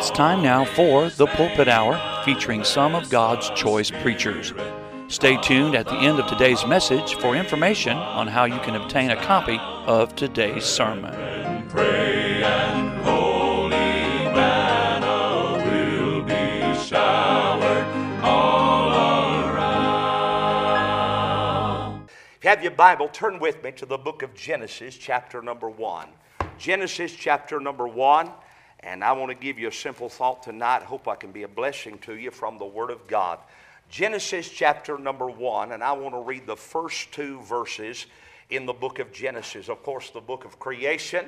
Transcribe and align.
It's 0.00 0.08
time 0.08 0.42
now 0.42 0.64
for 0.64 1.10
the 1.10 1.26
Pulpit 1.26 1.68
Hour, 1.68 2.00
featuring 2.24 2.64
some 2.64 2.94
of 2.94 3.10
God's 3.10 3.50
choice 3.50 3.90
preachers. 3.90 4.54
Stay 5.08 5.36
tuned 5.42 5.74
at 5.74 5.84
the 5.84 5.94
end 5.94 6.18
of 6.18 6.26
today's 6.26 6.64
message 6.64 7.16
for 7.16 7.36
information 7.36 7.98
on 7.98 8.26
how 8.26 8.46
you 8.46 8.58
can 8.60 8.76
obtain 8.76 9.10
a 9.10 9.22
copy 9.22 9.58
of 9.58 10.16
today's 10.16 10.64
sermon. 10.64 11.12
If 11.14 11.74
you 22.44 22.48
have 22.48 22.62
your 22.62 22.72
Bible, 22.72 23.08
turn 23.08 23.38
with 23.38 23.62
me 23.62 23.72
to 23.72 23.84
the 23.84 23.98
book 23.98 24.22
of 24.22 24.32
Genesis, 24.32 24.96
chapter 24.96 25.42
number 25.42 25.68
one. 25.68 26.08
Genesis, 26.56 27.12
chapter 27.14 27.60
number 27.60 27.86
one. 27.86 28.30
And 28.82 29.04
I 29.04 29.12
want 29.12 29.30
to 29.30 29.34
give 29.34 29.58
you 29.58 29.68
a 29.68 29.72
simple 29.72 30.08
thought 30.08 30.42
tonight. 30.42 30.82
Hope 30.82 31.06
I 31.06 31.14
can 31.14 31.32
be 31.32 31.42
a 31.42 31.48
blessing 31.48 31.98
to 31.98 32.14
you 32.14 32.30
from 32.30 32.58
the 32.58 32.64
Word 32.64 32.90
of 32.90 33.06
God. 33.06 33.38
Genesis, 33.90 34.48
chapter 34.48 34.96
number 34.96 35.28
one. 35.28 35.72
And 35.72 35.82
I 35.82 35.92
want 35.92 36.14
to 36.14 36.20
read 36.20 36.46
the 36.46 36.56
first 36.56 37.12
two 37.12 37.40
verses 37.42 38.06
in 38.48 38.66
the 38.66 38.72
book 38.72 38.98
of 38.98 39.12
Genesis. 39.12 39.68
Of 39.68 39.82
course, 39.82 40.10
the 40.10 40.20
book 40.20 40.44
of 40.44 40.58
creation. 40.58 41.26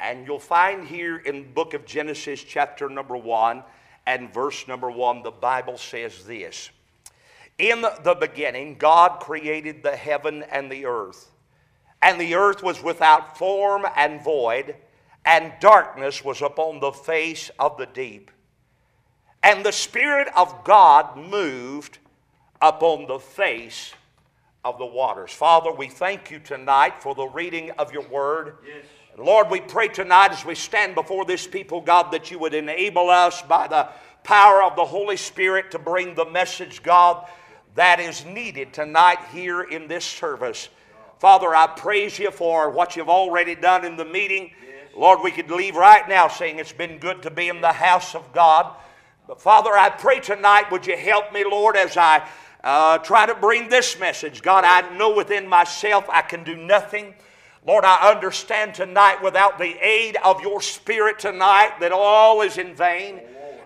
And 0.00 0.26
you'll 0.26 0.38
find 0.38 0.86
here 0.86 1.16
in 1.16 1.42
the 1.42 1.48
book 1.48 1.74
of 1.74 1.84
Genesis, 1.84 2.42
chapter 2.42 2.88
number 2.88 3.16
one, 3.16 3.62
and 4.06 4.32
verse 4.32 4.66
number 4.68 4.90
one, 4.90 5.22
the 5.22 5.30
Bible 5.30 5.78
says 5.78 6.24
this. 6.24 6.70
In 7.58 7.82
the 7.82 8.16
beginning, 8.18 8.76
God 8.76 9.20
created 9.20 9.82
the 9.82 9.96
heaven 9.96 10.42
and 10.50 10.70
the 10.70 10.86
earth. 10.86 11.30
And 12.02 12.20
the 12.20 12.34
earth 12.34 12.62
was 12.62 12.82
without 12.82 13.38
form 13.38 13.86
and 13.96 14.22
void, 14.22 14.74
and 15.24 15.52
darkness 15.60 16.24
was 16.24 16.42
upon 16.42 16.80
the 16.80 16.92
face 16.92 17.50
of 17.58 17.76
the 17.76 17.86
deep. 17.86 18.30
And 19.42 19.64
the 19.64 19.72
Spirit 19.72 20.28
of 20.36 20.64
God 20.64 21.16
moved 21.16 21.98
upon 22.60 23.06
the 23.06 23.18
face 23.18 23.92
of 24.64 24.78
the 24.78 24.86
waters. 24.86 25.32
Father, 25.32 25.70
we 25.70 25.88
thank 25.88 26.30
you 26.30 26.38
tonight 26.38 27.02
for 27.02 27.14
the 27.14 27.26
reading 27.26 27.70
of 27.72 27.92
your 27.92 28.08
word. 28.08 28.56
And 29.14 29.24
Lord, 29.24 29.50
we 29.50 29.60
pray 29.60 29.88
tonight 29.88 30.32
as 30.32 30.44
we 30.44 30.54
stand 30.54 30.94
before 30.94 31.24
this 31.24 31.46
people, 31.46 31.80
God, 31.80 32.10
that 32.12 32.30
you 32.30 32.38
would 32.38 32.54
enable 32.54 33.10
us 33.10 33.42
by 33.42 33.68
the 33.68 33.88
power 34.22 34.62
of 34.62 34.76
the 34.76 34.84
Holy 34.84 35.18
Spirit 35.18 35.70
to 35.72 35.78
bring 35.78 36.14
the 36.14 36.24
message, 36.24 36.82
God, 36.82 37.28
that 37.74 38.00
is 38.00 38.24
needed 38.24 38.72
tonight 38.72 39.18
here 39.32 39.62
in 39.62 39.86
this 39.86 40.04
service. 40.04 40.68
Father, 41.18 41.54
I 41.54 41.66
praise 41.66 42.18
you 42.18 42.30
for 42.30 42.70
what 42.70 42.96
you've 42.96 43.08
already 43.08 43.54
done 43.54 43.84
in 43.84 43.96
the 43.96 44.04
meeting. 44.04 44.52
Lord, 44.96 45.20
we 45.22 45.32
could 45.32 45.50
leave 45.50 45.74
right 45.74 46.08
now 46.08 46.28
saying 46.28 46.58
it's 46.58 46.72
been 46.72 46.98
good 46.98 47.22
to 47.22 47.30
be 47.30 47.48
in 47.48 47.60
the 47.60 47.72
house 47.72 48.14
of 48.14 48.32
God. 48.32 48.72
But 49.26 49.40
Father, 49.40 49.72
I 49.72 49.90
pray 49.90 50.20
tonight, 50.20 50.70
would 50.70 50.86
you 50.86 50.96
help 50.96 51.32
me, 51.32 51.44
Lord, 51.44 51.76
as 51.76 51.96
I 51.96 52.28
uh, 52.62 52.98
try 52.98 53.26
to 53.26 53.34
bring 53.34 53.68
this 53.68 53.98
message? 53.98 54.42
God, 54.42 54.64
I 54.64 54.96
know 54.96 55.14
within 55.14 55.48
myself 55.48 56.08
I 56.08 56.22
can 56.22 56.44
do 56.44 56.54
nothing. 56.54 57.14
Lord, 57.66 57.84
I 57.84 58.12
understand 58.12 58.74
tonight 58.74 59.20
without 59.20 59.58
the 59.58 59.74
aid 59.84 60.16
of 60.22 60.42
your 60.42 60.60
Spirit 60.60 61.18
tonight 61.18 61.80
that 61.80 61.90
all 61.92 62.42
is 62.42 62.58
in 62.58 62.74
vain. 62.74 63.20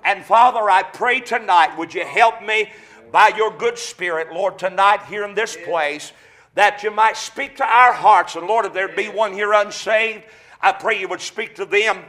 And 0.05 0.25
Father, 0.25 0.71
I 0.71 0.83
pray 0.83 1.21
tonight, 1.21 1.77
would 1.77 1.93
you 1.93 2.07
help 2.07 2.43
me 2.43 2.71
by 3.13 3.33
your 3.37 3.51
good 3.51 3.77
Spirit, 3.77 4.33
Lord, 4.33 4.59
tonight 4.59 5.03
here 5.09 5.25
in 5.25 5.35
this 5.35 5.57
place, 5.57 6.13
that 6.55 6.83
you 6.83 6.91
might 6.91 7.17
speak 7.17 7.57
to 7.59 7.65
our 7.65 7.93
hearts. 7.93 8.35
And 8.37 8.47
Lord, 8.47 8.65
if 8.65 8.73
there 8.73 8.89
be 8.89 9.09
one 9.09 9.33
here 9.33 9.53
unsaved, 9.53 10.25
I 10.61 10.73
pray 10.73 11.01
you 11.01 11.09
would 11.09 11.21
speak 11.21 11.55
to 11.57 11.65
them. 11.65 12.05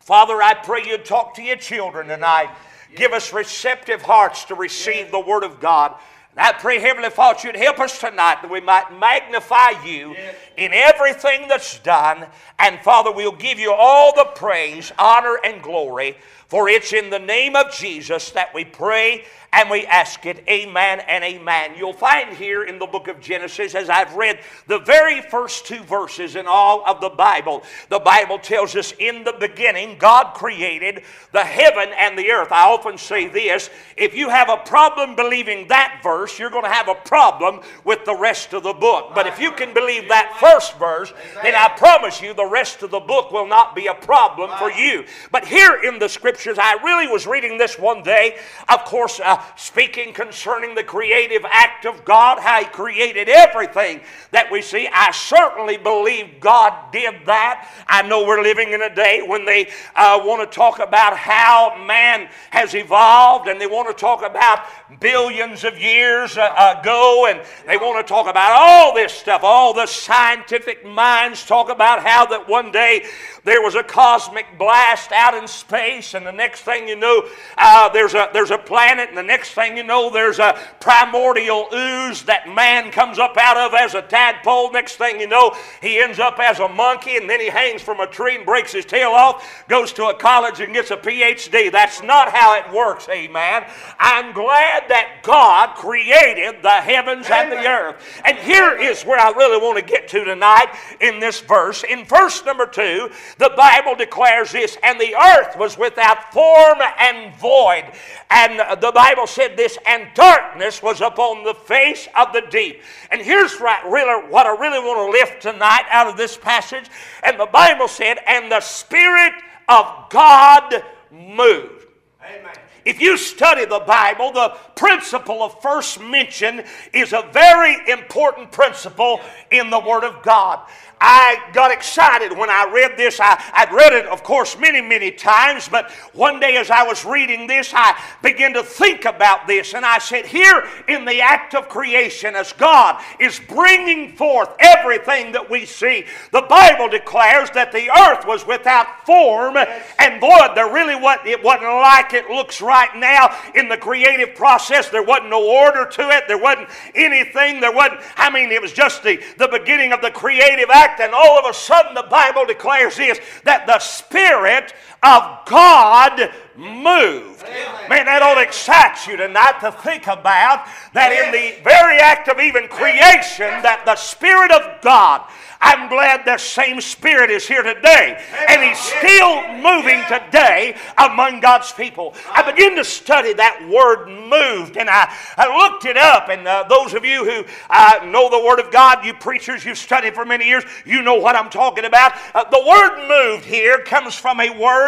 Father, 0.00 0.42
I 0.42 0.54
pray 0.54 0.84
you'd 0.86 1.04
talk 1.04 1.34
to 1.34 1.42
your 1.42 1.56
children 1.56 2.08
tonight. 2.08 2.50
Give 2.96 3.12
us 3.12 3.32
receptive 3.32 4.02
hearts 4.02 4.44
to 4.46 4.54
receive 4.54 5.10
the 5.10 5.20
Word 5.20 5.44
of 5.44 5.60
God. 5.60 5.94
And 6.30 6.40
I 6.40 6.52
pray, 6.52 6.78
Heavenly 6.78 7.10
Father, 7.10 7.40
you'd 7.44 7.56
help 7.56 7.80
us 7.80 7.98
tonight 7.98 8.38
that 8.42 8.50
we 8.50 8.60
might 8.60 8.98
magnify 8.98 9.84
you 9.84 10.14
in 10.56 10.72
everything 10.72 11.48
that's 11.48 11.78
done. 11.80 12.26
And 12.58 12.80
Father, 12.80 13.10
we'll 13.10 13.32
give 13.32 13.58
you 13.58 13.72
all 13.72 14.14
the 14.14 14.30
praise, 14.34 14.92
honor, 14.98 15.38
and 15.44 15.62
glory. 15.62 16.16
For 16.46 16.68
it's 16.68 16.92
in 16.92 17.10
the 17.10 17.18
name 17.18 17.56
of 17.56 17.72
Jesus 17.72 18.30
that 18.30 18.54
we 18.54 18.64
pray 18.64 19.24
and 19.52 19.70
we 19.70 19.86
ask 19.86 20.26
it. 20.26 20.44
Amen 20.48 21.00
and 21.00 21.24
amen. 21.24 21.72
You'll 21.76 21.92
find 21.92 22.36
here 22.36 22.64
in 22.64 22.78
the 22.78 22.86
book 22.86 23.08
of 23.08 23.20
Genesis, 23.20 23.74
as 23.74 23.88
I've 23.88 24.14
read 24.14 24.40
the 24.66 24.78
very 24.80 25.22
first 25.22 25.66
two 25.66 25.82
verses 25.84 26.36
in 26.36 26.46
all 26.46 26.84
of 26.86 27.00
the 27.00 27.08
Bible, 27.08 27.62
the 27.88 27.98
Bible 27.98 28.38
tells 28.38 28.76
us 28.76 28.92
in 28.98 29.24
the 29.24 29.34
beginning, 29.40 29.96
God 29.98 30.34
created 30.34 31.02
the 31.32 31.44
heaven 31.44 31.90
and 31.98 32.18
the 32.18 32.30
earth. 32.30 32.52
I 32.52 32.68
often 32.68 32.98
say 32.98 33.28
this 33.28 33.70
if 33.96 34.14
you 34.14 34.28
have 34.28 34.50
a 34.50 34.58
problem 34.58 35.16
believing 35.16 35.68
that 35.68 36.00
verse, 36.02 36.38
you're 36.38 36.50
going 36.50 36.64
to 36.64 36.70
have 36.70 36.88
a 36.88 36.94
problem 36.94 37.60
with 37.84 38.04
the 38.04 38.14
rest 38.14 38.52
of 38.52 38.62
the 38.62 38.74
book. 38.74 39.12
But 39.14 39.26
if 39.26 39.40
you 39.40 39.52
can 39.52 39.72
believe 39.72 40.08
that 40.08 40.36
first 40.38 40.78
verse, 40.78 41.12
then 41.42 41.54
I 41.54 41.68
promise 41.76 42.20
you 42.20 42.34
the 42.34 42.44
rest 42.44 42.82
of 42.82 42.90
the 42.90 43.00
book 43.00 43.32
will 43.32 43.46
not 43.46 43.74
be 43.74 43.86
a 43.86 43.94
problem 43.94 44.50
for 44.58 44.70
you. 44.70 45.04
But 45.32 45.46
here 45.46 45.80
in 45.84 45.98
the 45.98 46.08
scriptures, 46.08 46.58
I 46.60 46.74
really 46.84 47.08
was 47.08 47.26
reading 47.26 47.56
this 47.56 47.78
one 47.78 48.02
day. 48.02 48.36
Of 48.68 48.84
course, 48.84 49.20
uh, 49.20 49.37
speaking 49.56 50.12
concerning 50.12 50.74
the 50.74 50.82
creative 50.82 51.44
act 51.50 51.86
of 51.86 52.04
God, 52.04 52.38
how 52.38 52.60
He 52.60 52.66
created 52.66 53.28
everything 53.28 54.00
that 54.30 54.50
we 54.50 54.62
see. 54.62 54.88
I 54.92 55.10
certainly 55.12 55.76
believe 55.76 56.40
God 56.40 56.92
did 56.92 57.14
that. 57.26 57.68
I 57.86 58.02
know 58.02 58.26
we're 58.26 58.42
living 58.42 58.72
in 58.72 58.82
a 58.82 58.94
day 58.94 59.22
when 59.24 59.44
they 59.44 59.70
uh, 59.94 60.20
want 60.22 60.48
to 60.48 60.54
talk 60.54 60.78
about 60.78 61.16
how 61.16 61.82
man 61.86 62.28
has 62.50 62.74
evolved 62.74 63.48
and 63.48 63.60
they 63.60 63.66
want 63.66 63.88
to 63.88 63.94
talk 63.94 64.24
about 64.24 64.66
billions 65.00 65.64
of 65.64 65.78
years 65.78 66.36
uh, 66.36 66.76
ago 66.80 67.26
and 67.28 67.40
they 67.66 67.76
want 67.76 68.04
to 68.04 68.08
talk 68.08 68.28
about 68.28 68.52
all 68.52 68.94
this 68.94 69.12
stuff. 69.12 69.42
All 69.44 69.72
the 69.72 69.86
scientific 69.86 70.84
minds 70.84 71.44
talk 71.46 71.70
about 71.70 72.02
how 72.02 72.26
that 72.26 72.48
one 72.48 72.72
day 72.72 73.04
there 73.44 73.62
was 73.62 73.74
a 73.74 73.82
cosmic 73.82 74.58
blast 74.58 75.10
out 75.12 75.34
in 75.34 75.48
space, 75.48 76.14
and 76.14 76.26
the 76.26 76.32
next 76.32 76.62
thing 76.62 76.86
you 76.86 76.96
know, 76.96 77.26
uh, 77.56 77.88
there's, 77.88 78.14
a, 78.14 78.28
there's 78.32 78.50
a 78.50 78.58
planet, 78.58 79.08
and 79.08 79.16
the 79.16 79.22
next 79.28 79.50
thing 79.52 79.76
you 79.76 79.84
know, 79.84 80.10
there's 80.10 80.38
a 80.38 80.58
primordial 80.80 81.68
ooze 81.72 82.24
that 82.24 82.48
man 82.48 82.90
comes 82.90 83.18
up 83.18 83.36
out 83.36 83.56
of 83.56 83.74
as 83.74 83.94
a 83.94 84.02
tadpole. 84.02 84.72
Next 84.72 84.96
thing 84.96 85.20
you 85.20 85.28
know, 85.28 85.54
he 85.80 85.98
ends 85.98 86.18
up 86.18 86.38
as 86.40 86.58
a 86.58 86.68
monkey, 86.68 87.16
and 87.16 87.28
then 87.28 87.38
he 87.38 87.48
hangs 87.48 87.82
from 87.82 88.00
a 88.00 88.06
tree 88.06 88.36
and 88.36 88.46
breaks 88.46 88.72
his 88.72 88.84
tail 88.84 89.10
off, 89.10 89.64
goes 89.68 89.92
to 89.92 90.06
a 90.06 90.14
college 90.14 90.60
and 90.60 90.72
gets 90.72 90.90
a 90.90 90.96
PhD. 90.96 91.70
That's 91.70 92.02
not 92.02 92.32
how 92.32 92.58
it 92.58 92.72
works, 92.74 93.08
amen. 93.08 93.64
I'm 93.98 94.32
glad 94.32 94.84
that 94.88 95.20
God 95.22 95.76
created 95.76 96.62
the 96.62 96.70
heavens 96.70 97.26
and 97.30 97.52
the 97.52 97.66
earth. 97.66 98.02
And 98.24 98.38
here 98.38 98.76
is 98.76 99.02
where 99.04 99.20
I 99.20 99.30
really 99.30 99.58
want 99.58 99.78
to 99.78 99.84
get 99.84 100.08
to 100.08 100.24
tonight 100.24 100.74
in 101.00 101.20
this 101.20 101.40
verse. 101.40 101.84
In 101.84 102.04
verse 102.04 102.44
number 102.44 102.66
two, 102.66 103.10
the 103.36 103.52
Bible 103.56 103.94
declares 103.94 104.52
this, 104.52 104.78
and 104.82 104.98
the 104.98 105.14
earth 105.14 105.56
was 105.58 105.76
without 105.76 106.32
form 106.32 106.78
and 106.98 107.34
void. 107.36 107.84
And 108.30 108.58
the 108.80 108.92
Bible 108.92 109.17
said 109.26 109.56
this, 109.56 109.78
and 109.86 110.08
darkness 110.14 110.82
was 110.82 111.00
upon 111.00 111.44
the 111.44 111.54
face 111.54 112.08
of 112.16 112.32
the 112.32 112.42
deep. 112.50 112.82
And 113.10 113.20
here's 113.20 113.60
right, 113.60 113.84
really, 113.84 114.28
what 114.30 114.46
I 114.46 114.56
really 114.56 114.78
want 114.78 115.06
to 115.06 115.18
lift 115.18 115.42
tonight 115.42 115.84
out 115.90 116.06
of 116.06 116.16
this 116.16 116.36
passage. 116.36 116.86
And 117.22 117.38
the 117.38 117.46
Bible 117.46 117.88
said, 117.88 118.18
and 118.26 118.50
the 118.50 118.60
Spirit 118.60 119.32
of 119.68 120.08
God 120.10 120.82
moved. 121.10 121.86
Amen. 122.22 122.54
If 122.84 123.02
you 123.02 123.18
study 123.18 123.66
the 123.66 123.80
Bible, 123.80 124.32
the 124.32 124.56
principle 124.74 125.42
of 125.42 125.60
first 125.60 126.00
mention 126.00 126.64
is 126.94 127.12
a 127.12 127.28
very 127.32 127.76
important 127.90 128.50
principle 128.50 129.20
in 129.50 129.68
the 129.68 129.78
Word 129.78 130.04
of 130.04 130.22
God. 130.22 130.66
I 131.00 131.42
got 131.52 131.70
excited 131.70 132.36
when 132.36 132.50
I 132.50 132.70
read 132.72 132.96
this. 132.96 133.20
I, 133.20 133.42
I'd 133.52 133.72
read 133.72 133.92
it, 133.92 134.06
of 134.06 134.22
course, 134.22 134.58
many, 134.58 134.80
many 134.80 135.10
times, 135.10 135.68
but 135.68 135.90
one 136.12 136.40
day 136.40 136.56
as 136.56 136.70
I 136.70 136.82
was 136.82 137.04
reading 137.04 137.46
this, 137.46 137.72
I 137.74 137.98
began 138.22 138.52
to 138.54 138.62
think 138.62 139.04
about 139.04 139.46
this. 139.46 139.74
And 139.74 139.84
I 139.84 139.98
said, 139.98 140.26
Here 140.26 140.66
in 140.88 141.04
the 141.04 141.20
act 141.20 141.54
of 141.54 141.68
creation, 141.68 142.34
as 142.34 142.52
God 142.52 143.02
is 143.20 143.40
bringing 143.48 144.16
forth 144.16 144.50
everything 144.58 145.32
that 145.32 145.48
we 145.48 145.64
see, 145.66 146.04
the 146.32 146.42
Bible 146.42 146.88
declares 146.88 147.50
that 147.50 147.72
the 147.72 147.90
earth 147.90 148.26
was 148.26 148.46
without 148.46 149.06
form 149.06 149.56
and 149.56 150.20
void. 150.20 150.54
There 150.54 150.72
really 150.72 150.96
wasn't, 150.96 151.28
it 151.28 151.42
wasn't 151.42 151.64
like 151.64 152.12
it 152.12 152.28
looks 152.28 152.60
right 152.60 152.94
now 152.96 153.36
in 153.54 153.68
the 153.68 153.76
creative 153.76 154.34
process. 154.34 154.88
There 154.88 155.02
wasn't 155.02 155.30
no 155.30 155.44
order 155.44 155.86
to 155.86 156.10
it, 156.10 156.24
there 156.26 156.38
wasn't 156.38 156.68
anything, 156.94 157.60
there 157.60 157.72
wasn't, 157.72 158.00
I 158.16 158.30
mean, 158.30 158.50
it 158.50 158.60
was 158.60 158.72
just 158.72 159.02
the, 159.02 159.22
the 159.36 159.48
beginning 159.48 159.92
of 159.92 160.00
the 160.00 160.10
creative 160.10 160.70
act 160.70 160.87
and 161.00 161.14
all 161.14 161.38
of 161.38 161.44
a 161.48 161.54
sudden 161.54 161.94
the 161.94 162.06
Bible 162.10 162.46
declares 162.46 162.96
this 162.96 163.18
that 163.44 163.66
the 163.66 163.78
Spirit 163.78 164.74
of 165.02 165.44
God 165.46 166.32
moved. 166.56 167.44
Man, 167.88 168.04
that 168.04 168.20
ought 168.22 168.34
to 168.34 168.42
excite 168.42 169.06
you 169.06 169.16
tonight 169.16 169.60
to 169.60 169.72
think 169.72 170.06
about 170.06 170.66
that 170.92 171.12
in 171.12 171.32
the 171.32 171.62
very 171.62 171.98
act 171.98 172.28
of 172.28 172.38
even 172.40 172.68
creation, 172.68 173.48
that 173.62 173.82
the 173.86 173.96
Spirit 173.96 174.50
of 174.50 174.82
God, 174.82 175.22
I'm 175.60 175.88
glad 175.88 176.24
that 176.26 176.40
same 176.40 176.80
Spirit 176.80 177.30
is 177.30 177.46
here 177.46 177.62
today. 177.62 178.22
And 178.48 178.62
He's 178.62 178.78
still 178.78 179.42
moving 179.58 180.02
today 180.06 180.76
among 180.98 181.40
God's 181.40 181.72
people. 181.72 182.14
I 182.30 182.48
began 182.48 182.76
to 182.76 182.84
study 182.84 183.32
that 183.34 183.66
word 183.68 184.06
moved, 184.08 184.76
and 184.76 184.90
I, 184.90 185.12
I 185.36 185.46
looked 185.56 185.84
it 185.84 185.96
up. 185.96 186.28
And 186.28 186.46
uh, 186.46 186.64
those 186.68 186.94
of 186.94 187.04
you 187.04 187.24
who 187.24 187.44
uh, 187.70 188.00
know 188.04 188.28
the 188.28 188.44
Word 188.44 188.60
of 188.60 188.70
God, 188.70 189.04
you 189.04 189.14
preachers, 189.14 189.64
you've 189.64 189.78
studied 189.78 190.14
for 190.14 190.24
many 190.24 190.46
years, 190.46 190.64
you 190.84 191.02
know 191.02 191.16
what 191.16 191.34
I'm 191.34 191.50
talking 191.50 191.84
about. 191.84 192.12
Uh, 192.34 192.44
the 192.50 192.62
word 192.66 193.08
moved 193.08 193.44
here 193.44 193.78
comes 193.78 194.14
from 194.14 194.40
a 194.40 194.50
word 194.50 194.87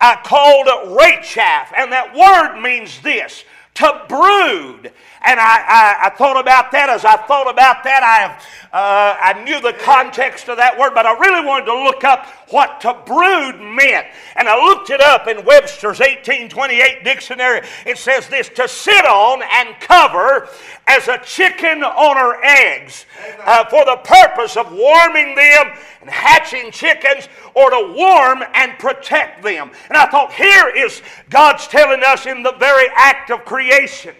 uh, 0.00 0.16
called 0.24 0.66
rachaf, 0.66 1.72
and 1.76 1.92
that 1.92 2.14
word 2.14 2.60
means 2.60 3.00
this 3.02 3.44
to 3.76 4.02
brood. 4.08 4.90
And 5.22 5.40
I, 5.40 5.58
I, 5.58 6.06
I, 6.06 6.10
thought 6.16 6.40
about 6.40 6.72
that. 6.72 6.88
As 6.88 7.04
I 7.04 7.16
thought 7.16 7.50
about 7.50 7.84
that, 7.84 8.02
I, 8.02 8.32
uh, 8.72 9.16
I 9.20 9.44
knew 9.44 9.60
the 9.60 9.72
context 9.72 10.48
of 10.48 10.56
that 10.56 10.78
word, 10.78 10.94
but 10.94 11.04
I 11.04 11.12
really 11.18 11.44
wanted 11.44 11.66
to 11.66 11.74
look 11.74 12.04
up 12.04 12.26
what 12.48 12.80
to 12.82 12.94
brood 13.04 13.60
meant. 13.60 14.06
And 14.36 14.48
I 14.48 14.56
looked 14.64 14.90
it 14.90 15.00
up 15.00 15.26
in 15.28 15.44
Webster's 15.44 15.98
1828 15.98 17.04
dictionary. 17.04 17.66
It 17.84 17.98
says 17.98 18.28
this 18.28 18.48
to 18.50 18.68
sit 18.68 19.04
on 19.04 19.42
and 19.42 19.74
cover 19.80 20.48
as 20.86 21.08
a 21.08 21.18
chicken 21.18 21.82
on 21.82 22.16
her 22.16 22.42
eggs 22.42 23.04
uh, 23.44 23.64
for 23.66 23.84
the 23.84 23.96
purpose 24.04 24.56
of 24.56 24.72
warming 24.72 25.34
them 25.34 25.72
and 26.06 26.14
hatching 26.14 26.70
chickens 26.70 27.28
or 27.54 27.70
to 27.70 27.92
warm 27.96 28.44
and 28.54 28.78
protect 28.78 29.42
them. 29.42 29.70
And 29.88 29.96
I 29.96 30.06
thought, 30.06 30.32
here 30.32 30.68
is 30.68 31.02
God's 31.30 31.66
telling 31.66 32.02
us 32.04 32.26
in 32.26 32.44
the 32.44 32.54
very 32.58 32.86
act 32.94 33.30
of 33.30 33.44
creation 33.44 34.14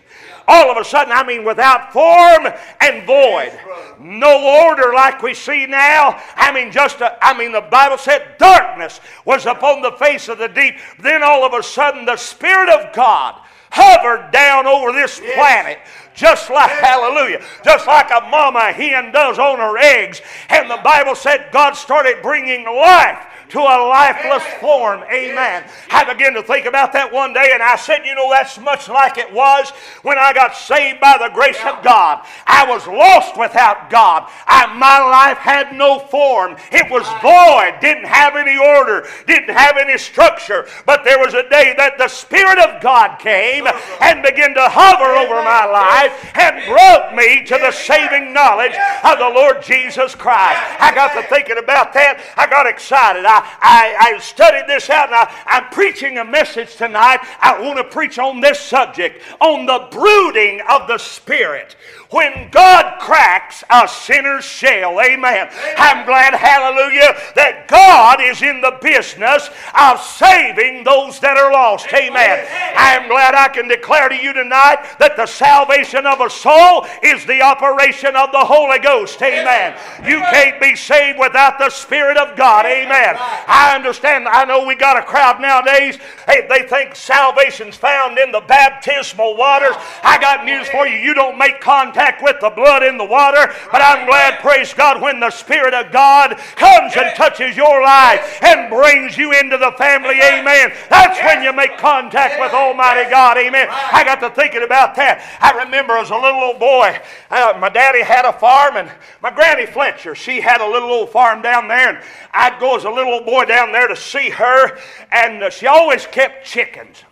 all 0.48 0.70
of 0.70 0.76
a 0.76 0.84
sudden, 0.84 1.12
I 1.12 1.26
mean, 1.26 1.44
without 1.44 1.92
form 1.92 2.46
and 2.80 3.04
void. 3.04 3.58
No 3.98 4.64
order 4.64 4.92
like 4.94 5.20
we 5.20 5.34
see 5.34 5.66
now. 5.66 6.22
I 6.36 6.52
mean, 6.52 6.70
just, 6.70 7.00
a, 7.00 7.18
I 7.20 7.36
mean, 7.36 7.50
the 7.50 7.62
Bible 7.62 7.98
said 7.98 8.36
darkness 8.38 9.00
was 9.24 9.46
upon 9.46 9.82
the 9.82 9.90
face 9.92 10.28
of 10.28 10.38
the 10.38 10.46
deep. 10.46 10.76
Then 11.00 11.24
all 11.24 11.44
of 11.44 11.52
a 11.52 11.64
sudden, 11.64 12.04
the 12.04 12.16
Spirit 12.16 12.68
of 12.68 12.94
God 12.94 13.40
hovered 13.72 14.30
down 14.30 14.66
over 14.66 14.92
this 14.92 15.20
planet 15.34 15.80
just 16.16 16.50
like, 16.50 16.70
hallelujah, 16.70 17.42
just 17.64 17.86
like 17.86 18.10
a 18.10 18.28
mama 18.28 18.72
hen 18.72 19.12
does 19.12 19.38
on 19.38 19.58
her 19.58 19.78
eggs. 19.78 20.20
And 20.48 20.68
the 20.68 20.80
Bible 20.82 21.14
said 21.14 21.50
God 21.52 21.74
started 21.74 22.22
bringing 22.22 22.64
life 22.64 23.24
to 23.50 23.60
a 23.60 23.78
lifeless 23.88 24.44
form. 24.60 25.02
Amen. 25.12 25.64
I 25.90 26.04
began 26.04 26.34
to 26.34 26.43
think 26.43 26.66
about 26.66 26.93
that 26.93 27.12
one 27.12 27.32
day 27.32 27.50
and 27.52 27.62
I 27.62 27.76
said, 27.76 28.04
you 28.04 28.14
know, 28.14 28.31
that's 28.31 28.58
much 28.58 28.88
like 28.88 29.19
it 29.19 29.32
was 29.32 29.70
when 30.02 30.19
I 30.19 30.32
got 30.32 30.56
saved 30.56 31.00
by 31.00 31.16
the 31.19 31.32
grace 31.34 31.60
of 31.64 31.82
God. 31.82 32.26
I 32.46 32.66
was 32.66 32.87
lost 32.87 33.37
without 33.38 33.90
God. 33.90 34.28
I, 34.46 34.66
my 34.75 34.98
life 34.98 35.38
had 35.38 35.75
no 35.75 35.98
form. 35.98 36.56
It 36.72 36.90
was 36.90 37.06
void, 37.22 37.81
didn't 37.81 38.06
have 38.06 38.37
any 38.37 38.58
order, 38.58 39.06
didn't 39.26 39.54
have 39.54 39.76
any 39.76 39.99
structure. 39.99 40.66
But 40.84 41.04
there 41.04 41.19
was 41.19 41.34
a 41.34 41.49
day 41.49 41.75
that 41.76 41.99
the 41.99 42.08
Spirit 42.08 42.58
of 42.58 42.82
God 42.82 43.19
came 43.19 43.66
and 44.00 44.22
began 44.22 44.54
to 44.54 44.69
hover 44.69 45.16
over 45.16 45.42
my 45.42 45.64
life 45.66 46.12
and 46.34 46.64
brought 46.66 47.14
me 47.14 47.44
to 47.44 47.58
the 47.58 47.70
saving 47.70 48.32
knowledge 48.32 48.75
of 49.04 49.19
the 49.19 49.31
Lord 49.31 49.62
Jesus 49.62 50.14
Christ. 50.14 50.60
I 50.81 50.92
got 50.94 51.14
to 51.14 51.22
thinking 51.28 51.58
about 51.58 51.92
that. 51.94 52.20
I 52.37 52.46
got 52.46 52.66
excited. 52.66 53.25
I, 53.42 54.14
I, 54.14 54.18
studied 54.18 54.66
this 54.66 54.90
out 54.90 55.08
and 55.08 55.14
I, 55.14 55.32
I'm 55.46 55.70
preaching 55.70 56.18
a 56.18 56.24
message 56.24 56.76
tonight. 56.76 57.20
I 57.40 57.60
want 57.60 57.78
to 57.78 57.84
preach 57.84 58.18
on 58.18 58.40
this 58.40 58.58
subject 58.58 59.22
on 59.40 59.66
the 59.66 59.88
brooding 59.90 60.60
of 60.68 60.88
the 60.88 60.98
Spirit. 60.98 61.76
When 62.10 62.50
God 62.50 63.00
cracks 63.00 63.64
a 63.68 63.88
sinner's 63.88 64.44
shell, 64.44 65.00
amen. 65.00 65.48
I'm 65.76 66.06
glad, 66.06 66.34
hallelujah, 66.34 67.18
that 67.34 67.66
God 67.66 68.20
is 68.20 68.42
in 68.42 68.60
the 68.60 68.78
business 68.80 69.50
of 69.74 70.00
saving 70.00 70.84
those 70.84 71.18
that 71.18 71.36
are 71.36 71.50
lost, 71.50 71.92
amen. 71.92 72.46
I'm 72.76 73.08
glad 73.08 73.34
I 73.34 73.48
can 73.48 73.66
declare 73.66 74.08
to 74.08 74.14
you 74.14 74.32
tonight 74.32 74.86
that 75.00 75.16
the 75.16 75.26
salvation 75.26 76.06
of 76.06 76.20
a 76.20 76.30
soul 76.30 76.86
is 77.02 77.26
the 77.26 77.42
operation 77.42 78.14
of 78.14 78.30
the 78.30 78.44
Holy 78.44 78.78
Ghost, 78.78 79.20
amen. 79.20 79.74
You 80.06 80.20
can't 80.30 80.60
be 80.60 80.76
saved 80.76 81.18
without 81.18 81.58
the 81.58 81.70
Spirit 81.70 82.16
of 82.16 82.36
God, 82.36 82.66
amen. 82.66 83.16
I 83.18 83.74
understand, 83.74 84.28
I 84.28 84.44
know 84.44 84.64
we 84.64 84.76
got 84.76 84.96
a 84.96 85.02
crowd 85.02 85.40
nowadays, 85.40 85.98
hey, 86.26 86.46
they 86.48 86.68
think 86.68 86.94
salvation's 86.94 87.74
found 87.74 88.16
in 88.18 88.30
the 88.30 88.42
baptismal 88.46 89.36
waters. 89.36 89.74
Ah. 89.74 90.14
I 90.14 90.18
got 90.18 90.44
news 90.44 90.68
for 90.68 90.86
you. 90.86 90.96
You 90.96 91.12
don't 91.12 91.36
make 91.36 91.60
contact 91.60 91.95
contact 91.96 92.22
with 92.22 92.38
the 92.40 92.50
blood 92.50 92.82
in 92.82 92.98
the 92.98 93.04
water. 93.04 93.52
But 93.72 93.81
I'm 93.81 94.06
glad, 94.06 94.40
praise 94.40 94.75
God, 94.75 95.00
when 95.00 95.19
the 95.19 95.31
Spirit 95.31 95.72
of 95.72 95.90
God 95.90 96.37
comes 96.56 96.93
and 96.96 97.14
touches 97.16 97.56
your 97.56 97.82
life 97.82 98.38
and 98.43 98.69
brings 98.69 99.16
you 99.16 99.32
into 99.32 99.56
the 99.56 99.72
family. 99.78 100.16
Amen. 100.20 100.72
That's 100.90 101.19
when 101.20 101.43
you 101.43 101.52
make 101.52 101.78
contact 101.78 102.38
with 102.38 102.52
Almighty 102.52 103.08
God. 103.10 103.38
Amen. 103.38 103.69
I 103.70 104.04
got 104.04 104.20
to 104.20 104.31
thinking 104.31 104.62
about 104.62 104.94
that. 104.96 105.25
I 105.40 105.64
remember 105.64 105.94
as 105.94 106.10
a 106.10 106.16
little 106.16 106.40
old 106.40 106.58
boy, 106.58 106.98
uh, 107.31 107.54
my 107.58 107.70
daddy 107.70 108.02
had 108.02 108.26
a 108.26 108.32
farm, 108.32 108.76
and 108.76 108.90
my 109.22 109.31
granny 109.31 109.66
Fletcher, 109.66 110.14
she 110.14 110.40
had 110.40 110.60
a 110.60 110.69
little 110.69 110.90
old 110.90 111.10
farm 111.10 111.40
down 111.40 111.69
there, 111.69 111.96
and 111.96 112.04
I'd 112.32 112.60
go 112.60 112.76
as 112.76 112.84
a 112.84 112.90
little 112.90 113.14
old 113.14 113.26
boy 113.26 113.46
down 113.46 113.72
there 113.72 113.88
to 113.88 113.96
see 113.96 114.28
her, 114.31 114.78
and 115.10 115.42
uh, 115.42 115.50
she 115.50 115.66
always 115.66 116.06
kept 116.06 116.46
chickens. 116.46 117.05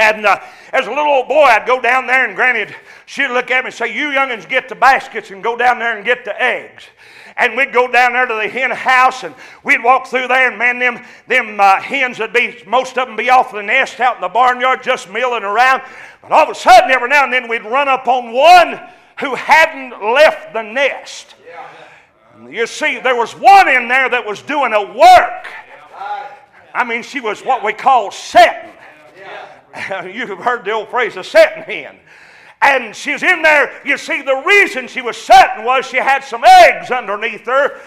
And 0.00 0.24
uh, 0.24 0.40
as 0.72 0.86
a 0.86 0.88
little 0.88 1.04
old 1.04 1.28
boy, 1.28 1.42
I'd 1.42 1.66
go 1.66 1.78
down 1.78 2.06
there, 2.06 2.26
and 2.26 2.34
Granny'd 2.34 2.74
she'd 3.04 3.28
look 3.28 3.50
at 3.50 3.64
me 3.64 3.68
and 3.68 3.74
say, 3.74 3.94
You 3.94 4.06
youngins 4.06 4.48
get 4.48 4.66
the 4.70 4.74
baskets 4.74 5.30
and 5.30 5.42
go 5.42 5.58
down 5.58 5.78
there 5.78 5.94
and 5.94 6.06
get 6.06 6.24
the 6.24 6.40
eggs. 6.42 6.84
And 7.36 7.54
we'd 7.54 7.70
go 7.70 7.86
down 7.86 8.14
there 8.14 8.24
to 8.24 8.34
the 8.34 8.48
hen 8.48 8.70
house 8.70 9.24
and 9.24 9.34
we'd 9.62 9.82
walk 9.84 10.06
through 10.06 10.28
there, 10.28 10.48
and 10.48 10.58
man, 10.58 10.78
them, 10.78 11.04
them 11.26 11.60
uh, 11.60 11.80
hens 11.80 12.18
would 12.18 12.32
be, 12.32 12.62
most 12.66 12.96
of 12.96 13.08
them 13.08 13.16
be 13.16 13.28
off 13.28 13.52
the 13.52 13.62
nest 13.62 14.00
out 14.00 14.14
in 14.14 14.22
the 14.22 14.28
barnyard 14.28 14.82
just 14.82 15.10
milling 15.10 15.42
around. 15.42 15.82
But 16.22 16.32
all 16.32 16.44
of 16.44 16.48
a 16.48 16.54
sudden, 16.54 16.90
every 16.90 17.10
now 17.10 17.24
and 17.24 17.32
then, 17.32 17.46
we'd 17.46 17.64
run 17.64 17.88
up 17.88 18.08
on 18.08 18.32
one 18.32 18.80
who 19.20 19.34
hadn't 19.34 20.02
left 20.02 20.54
the 20.54 20.62
nest. 20.62 21.34
You 22.48 22.66
see, 22.66 23.00
there 23.00 23.16
was 23.16 23.32
one 23.32 23.68
in 23.68 23.86
there 23.86 24.08
that 24.08 24.24
was 24.26 24.40
doing 24.40 24.72
a 24.72 24.82
work. 24.82 25.46
I 26.72 26.84
mean, 26.84 27.02
she 27.02 27.20
was 27.20 27.42
what 27.42 27.62
we 27.62 27.74
call 27.74 28.10
setting. 28.10 28.70
You've 30.12 30.38
heard 30.38 30.64
the 30.64 30.72
old 30.72 30.88
phrase, 30.88 31.16
a 31.16 31.24
setting 31.24 31.62
hen. 31.64 31.96
And 32.62 32.94
she's 32.94 33.22
in 33.22 33.42
there. 33.42 33.80
You 33.84 33.96
see, 33.96 34.22
the 34.22 34.42
reason 34.46 34.86
she 34.86 35.00
was 35.00 35.16
setting 35.16 35.64
was 35.64 35.86
she 35.86 35.96
had 35.96 36.22
some 36.22 36.44
eggs 36.44 36.90
underneath 36.90 37.46
her, 37.46 37.80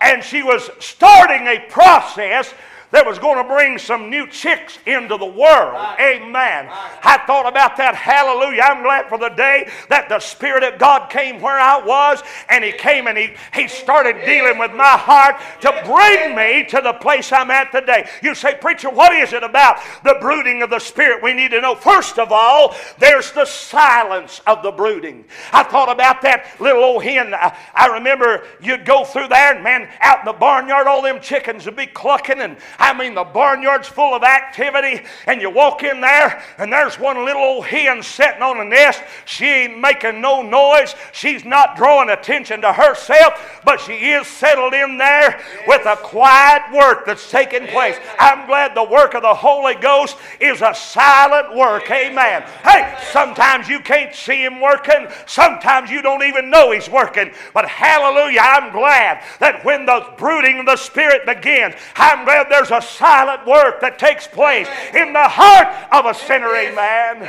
and 0.00 0.22
she 0.22 0.42
was 0.42 0.70
starting 0.78 1.46
a 1.48 1.66
process 1.68 2.54
that 2.92 3.06
was 3.06 3.18
going 3.18 3.36
to 3.42 3.48
bring 3.48 3.78
some 3.78 4.10
new 4.10 4.26
chicks 4.26 4.78
into 4.86 5.16
the 5.16 5.26
world. 5.26 5.76
Amen. 6.00 6.68
I 6.70 7.22
thought 7.26 7.46
about 7.46 7.76
that. 7.76 7.94
Hallelujah. 7.94 8.62
I'm 8.62 8.82
glad 8.82 9.08
for 9.08 9.18
the 9.18 9.28
day 9.28 9.68
that 9.88 10.08
the 10.08 10.18
Spirit 10.18 10.64
of 10.64 10.78
God 10.78 11.08
came 11.08 11.40
where 11.40 11.58
I 11.58 11.84
was 11.84 12.22
and 12.48 12.64
He 12.64 12.72
came 12.72 13.06
and 13.06 13.16
He, 13.16 13.34
he 13.54 13.68
started 13.68 14.24
dealing 14.24 14.58
with 14.58 14.72
my 14.72 14.96
heart 14.96 15.36
to 15.60 15.70
bring 15.84 16.34
me 16.34 16.64
to 16.70 16.80
the 16.82 16.94
place 16.94 17.32
I'm 17.32 17.50
at 17.50 17.70
today. 17.70 18.08
You 18.22 18.34
say, 18.34 18.56
Preacher, 18.60 18.90
what 18.90 19.12
is 19.12 19.32
it 19.32 19.44
about 19.44 19.78
the 20.02 20.16
brooding 20.20 20.62
of 20.62 20.70
the 20.70 20.78
Spirit 20.80 21.22
we 21.22 21.32
need 21.32 21.52
to 21.52 21.60
know? 21.60 21.74
First 21.74 22.18
of 22.18 22.32
all, 22.32 22.74
there's 22.98 23.30
the 23.32 23.44
silence 23.44 24.40
of 24.46 24.62
the 24.62 24.72
brooding. 24.72 25.24
I 25.52 25.62
thought 25.62 25.90
about 25.90 26.22
that 26.22 26.60
little 26.60 26.82
old 26.82 27.04
hen. 27.04 27.34
I, 27.34 27.56
I 27.74 27.86
remember 27.86 28.44
you'd 28.60 28.84
go 28.84 29.04
through 29.04 29.28
there 29.28 29.54
and 29.54 29.62
man, 29.62 29.88
out 30.00 30.20
in 30.20 30.24
the 30.24 30.32
barnyard, 30.32 30.86
all 30.86 31.02
them 31.02 31.20
chickens 31.20 31.66
would 31.66 31.76
be 31.76 31.86
clucking 31.86 32.40
and 32.40 32.56
I 32.80 32.94
mean, 32.94 33.14
the 33.14 33.24
barnyard's 33.24 33.88
full 33.88 34.14
of 34.14 34.22
activity, 34.22 35.02
and 35.26 35.42
you 35.42 35.50
walk 35.50 35.82
in 35.82 36.00
there, 36.00 36.42
and 36.56 36.72
there's 36.72 36.98
one 36.98 37.26
little 37.26 37.42
old 37.42 37.66
hen 37.66 38.02
sitting 38.02 38.40
on 38.40 38.58
a 38.58 38.64
nest. 38.64 39.02
She 39.26 39.44
ain't 39.44 39.78
making 39.78 40.22
no 40.22 40.40
noise. 40.40 40.94
She's 41.12 41.44
not 41.44 41.76
drawing 41.76 42.08
attention 42.08 42.62
to 42.62 42.72
herself, 42.72 43.60
but 43.66 43.80
she 43.80 43.92
is 43.92 44.26
settled 44.26 44.72
in 44.72 44.96
there 44.96 45.42
with 45.66 45.84
a 45.84 45.96
quiet 45.96 46.62
work 46.72 47.04
that's 47.04 47.30
taking 47.30 47.66
place. 47.66 47.98
I'm 48.18 48.46
glad 48.46 48.74
the 48.74 48.82
work 48.82 49.12
of 49.12 49.22
the 49.22 49.34
Holy 49.34 49.74
Ghost 49.74 50.16
is 50.40 50.62
a 50.62 50.74
silent 50.74 51.54
work. 51.54 51.90
Amen. 51.90 52.42
Hey, 52.64 52.96
sometimes 53.12 53.68
you 53.68 53.80
can't 53.80 54.14
see 54.14 54.42
Him 54.42 54.58
working, 54.58 55.06
sometimes 55.26 55.90
you 55.90 56.00
don't 56.00 56.22
even 56.22 56.48
know 56.48 56.70
He's 56.70 56.88
working. 56.88 57.30
But 57.52 57.68
hallelujah, 57.68 58.40
I'm 58.40 58.72
glad 58.72 59.22
that 59.38 59.62
when 59.66 59.84
the 59.84 60.14
brooding 60.16 60.60
of 60.60 60.66
the 60.66 60.76
Spirit 60.76 61.26
begins, 61.26 61.74
I'm 61.94 62.24
glad 62.24 62.46
there's 62.48 62.69
a 62.70 62.82
silent 62.82 63.46
work 63.46 63.80
that 63.80 63.98
takes 63.98 64.26
place 64.26 64.68
in 64.94 65.12
the 65.12 65.28
heart 65.28 65.68
of 65.92 66.06
a 66.06 66.14
sinner. 66.14 66.54
Amen. 66.54 67.28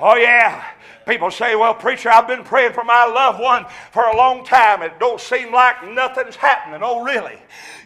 Oh, 0.00 0.16
yeah. 0.16 0.64
People 1.06 1.30
say, 1.30 1.56
well, 1.56 1.74
preacher, 1.74 2.10
I've 2.10 2.28
been 2.28 2.44
praying 2.44 2.74
for 2.74 2.84
my 2.84 3.04
loved 3.04 3.40
one 3.40 3.66
for 3.90 4.04
a 4.04 4.16
long 4.16 4.44
time. 4.44 4.82
It 4.82 5.00
don't 5.00 5.20
seem 5.20 5.52
like 5.52 5.84
nothing's 5.88 6.36
happening. 6.36 6.80
Oh, 6.82 7.02
really? 7.02 7.38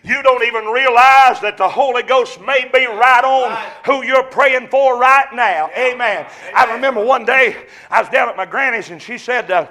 You 0.05 0.23
don't 0.23 0.45
even 0.45 0.67
realize 0.67 1.41
that 1.41 1.57
the 1.57 1.69
Holy 1.69 2.03
Ghost 2.03 2.41
may 2.41 2.69
be 2.73 2.87
right 2.87 3.25
on 3.25 3.59
who 3.87 4.05
you're 4.05 4.23
praying 4.25 4.69
for 4.69 4.99
right 4.99 5.26
now. 5.35 5.71
Amen. 5.76 6.26
I 6.55 6.75
remember 6.75 7.03
one 7.05 7.25
day 7.25 7.57
I 7.91 8.03
was 8.03 8.11
down 8.11 8.29
at 8.29 8.37
my 8.37 8.47
granny's 8.47 8.91
and 8.91 9.00
she 9.00 9.19
said, 9.19 9.50
uh, 9.50 9.67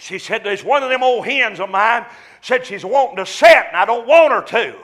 she 0.00 0.18
said, 0.18 0.42
there's 0.42 0.64
one 0.64 0.82
of 0.82 0.88
them 0.88 1.02
old 1.02 1.26
hens 1.26 1.60
of 1.60 1.70
mine 1.70 2.06
said 2.40 2.66
she's 2.66 2.84
wanting 2.84 3.16
to 3.16 3.26
set, 3.26 3.68
and 3.68 3.76
I 3.76 3.84
don't 3.84 4.06
want 4.06 4.32
her 4.32 4.42
to. 4.42 4.76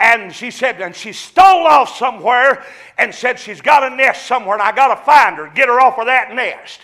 And 0.00 0.34
she 0.34 0.50
said, 0.50 0.80
and 0.80 0.96
she 0.96 1.12
stole 1.12 1.66
off 1.66 1.96
somewhere 1.96 2.64
and 2.96 3.14
said 3.14 3.38
she's 3.38 3.60
got 3.60 3.84
a 3.84 3.94
nest 3.94 4.26
somewhere, 4.26 4.54
and 4.54 4.62
I 4.62 4.72
got 4.72 4.94
to 4.94 5.04
find 5.04 5.36
her, 5.36 5.48
get 5.54 5.68
her 5.68 5.78
off 5.78 5.98
of 5.98 6.06
that 6.06 6.34
nest. 6.34 6.80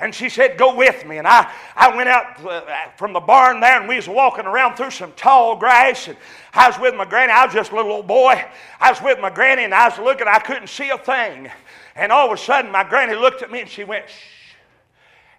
And 0.00 0.14
she 0.14 0.28
said, 0.28 0.56
Go 0.56 0.76
with 0.76 1.04
me. 1.06 1.18
And 1.18 1.26
I, 1.26 1.50
I 1.74 1.96
went 1.96 2.08
out 2.08 2.44
uh, 2.44 2.62
from 2.96 3.12
the 3.12 3.20
barn 3.20 3.58
there, 3.58 3.80
and 3.80 3.88
we 3.88 3.96
was 3.96 4.08
walking 4.08 4.44
around 4.44 4.76
through 4.76 4.92
some 4.92 5.12
tall 5.16 5.56
grass. 5.56 6.06
And 6.06 6.16
I 6.54 6.68
was 6.68 6.78
with 6.78 6.94
my 6.94 7.04
granny. 7.04 7.32
I 7.32 7.46
was 7.46 7.54
just 7.54 7.72
a 7.72 7.74
little 7.74 7.90
old 7.90 8.06
boy. 8.06 8.40
I 8.80 8.90
was 8.90 9.02
with 9.02 9.18
my 9.18 9.30
granny, 9.30 9.64
and 9.64 9.74
I 9.74 9.88
was 9.88 9.98
looking. 9.98 10.28
I 10.28 10.38
couldn't 10.38 10.68
see 10.68 10.90
a 10.90 10.98
thing. 10.98 11.50
And 11.96 12.12
all 12.12 12.30
of 12.30 12.38
a 12.38 12.40
sudden, 12.40 12.70
my 12.70 12.84
granny 12.84 13.14
looked 13.14 13.42
at 13.42 13.50
me, 13.50 13.60
and 13.62 13.68
she 13.68 13.82
went, 13.82 14.08
Shh. 14.08 14.54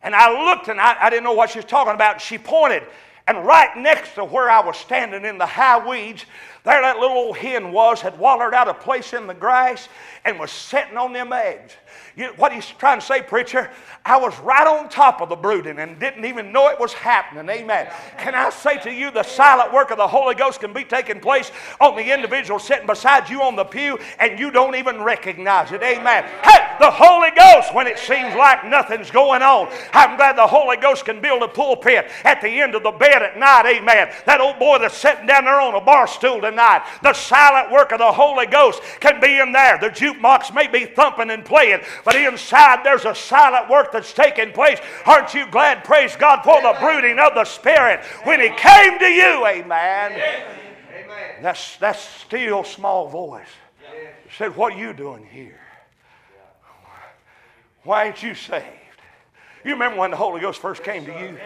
And 0.02 0.14
I 0.14 0.46
looked, 0.46 0.68
and 0.68 0.80
I, 0.80 0.98
I 1.00 1.10
didn't 1.10 1.24
know 1.24 1.34
what 1.34 1.52
she 1.52 1.60
was 1.60 1.66
talking 1.66 1.94
about. 1.94 2.16
And 2.16 2.22
she 2.22 2.38
pointed. 2.38 2.84
And 3.28 3.46
right 3.46 3.78
next 3.78 4.16
to 4.16 4.26
where 4.26 4.50
I 4.50 4.60
was 4.60 4.76
standing 4.76 5.24
in 5.24 5.38
the 5.38 5.46
high 5.46 5.88
weeds, 5.88 6.26
there 6.70 6.82
that 6.82 7.00
little 7.00 7.18
old 7.18 7.38
hen 7.38 7.72
was, 7.72 8.00
had 8.00 8.18
wallered 8.20 8.54
out 8.54 8.68
a 8.68 8.74
place 8.74 9.14
in 9.14 9.26
the 9.26 9.34
grass 9.34 9.90
and 10.24 10.40
was 10.40 10.52
sitting 10.52 10.98
on 10.98 11.14
them 11.14 11.34
eggs. 11.34 11.74
You, 12.16 12.28
what 12.36 12.52
he's 12.52 12.66
trying 12.66 13.00
to 13.00 13.06
say, 13.06 13.22
preacher, 13.22 13.72
I 14.06 14.18
was 14.18 14.38
right 14.42 14.68
on 14.68 14.90
top 14.90 15.22
of 15.22 15.30
the 15.30 15.36
brooding 15.36 15.80
and 15.80 16.00
didn't 16.00 16.26
even 16.26 16.52
know 16.52 16.68
it 16.68 16.80
was 16.80 16.94
happening. 16.94 17.50
Amen. 17.50 17.92
Can 18.18 18.36
I 18.36 18.50
say 18.50 18.78
to 18.80 18.92
you, 18.92 19.10
the 19.10 19.24
silent 19.24 19.74
work 19.74 19.92
of 19.92 19.98
the 19.98 20.08
Holy 20.08 20.36
Ghost 20.36 20.60
can 20.60 20.74
be 20.74 20.84
taking 20.84 21.20
place 21.20 21.52
on 21.80 21.96
the 21.96 22.14
individual 22.14 22.60
sitting 22.60 22.88
beside 22.88 23.30
you 23.30 23.42
on 23.42 23.56
the 23.56 23.64
pew 23.64 23.98
and 24.20 24.38
you 24.38 24.52
don't 24.52 24.76
even 24.76 25.02
recognize 25.02 25.72
it. 25.72 25.82
Amen. 25.82 26.24
Hey, 26.44 26.76
the 26.80 26.92
Holy 26.92 27.30
Ghost, 27.32 27.74
when 27.74 27.88
it 27.88 27.98
seems 27.98 28.36
like 28.36 28.66
nothing's 28.66 29.12
going 29.12 29.42
on, 29.42 29.72
I'm 29.94 30.18
glad 30.18 30.38
the 30.38 30.48
Holy 30.48 30.78
Ghost 30.78 31.06
can 31.06 31.22
build 31.22 31.42
a 31.44 31.48
pulpit 31.48 32.08
at 32.24 32.42
the 32.42 32.50
end 32.50 32.76
of 32.76 32.84
the 32.84 32.92
bed 32.92 33.22
at 33.22 33.38
night. 33.38 33.66
Amen. 33.66 34.12
That 34.26 34.42
old 34.42 34.60
boy 34.60 34.80
that's 34.80 34.98
sitting 34.98 35.26
down 35.26 35.46
there 35.46 35.60
on 35.60 35.76
a 35.76 35.82
bar 35.82 36.08
stool 36.08 36.42
tonight, 36.42 36.59
the 37.02 37.14
silent 37.14 37.72
work 37.72 37.92
of 37.92 38.00
the 38.00 38.12
Holy 38.12 38.46
Ghost 38.46 38.82
can 39.00 39.20
be 39.20 39.40
in 39.40 39.52
there. 39.52 39.78
The 39.78 39.90
jukebox 39.90 40.54
may 40.54 40.68
be 40.68 40.86
thumping 40.86 41.30
and 41.30 41.46
playing, 41.46 41.82
but 42.06 42.16
inside 42.16 42.84
there's 42.84 43.06
a 43.06 43.16
silent 43.16 43.70
work 43.70 43.92
that's 43.92 44.14
taking 44.14 44.52
place. 44.52 44.80
Aren't 45.06 45.34
you 45.34 45.50
glad, 45.50 45.84
praise 45.84 46.16
God, 46.16 46.44
for 46.44 46.62
the 46.62 46.78
brooding 46.80 47.20
of 47.20 47.34
the 47.36 47.46
Spirit 47.46 48.04
when 48.24 48.40
He 48.40 48.50
came 48.50 49.00
to 49.00 49.06
you? 49.06 49.46
Amen. 49.46 50.12
Amen. 50.12 50.60
That's, 51.42 51.78
that's 51.78 52.02
still 52.02 52.64
small 52.64 53.08
voice. 53.08 53.48
Said, 54.38 54.56
What 54.56 54.74
are 54.74 54.80
you 54.80 54.94
doing 54.94 55.26
here? 55.26 55.60
Why 57.84 58.06
ain't 58.06 58.22
you 58.22 58.36
saved? 58.36 58.66
You 59.64 59.72
remember 59.72 59.98
when 59.98 60.12
the 60.12 60.18
Holy 60.18 60.42
Ghost 60.42 60.62
first 60.62 60.84
came 60.84 61.06
to 61.06 61.12
you? 61.12 61.38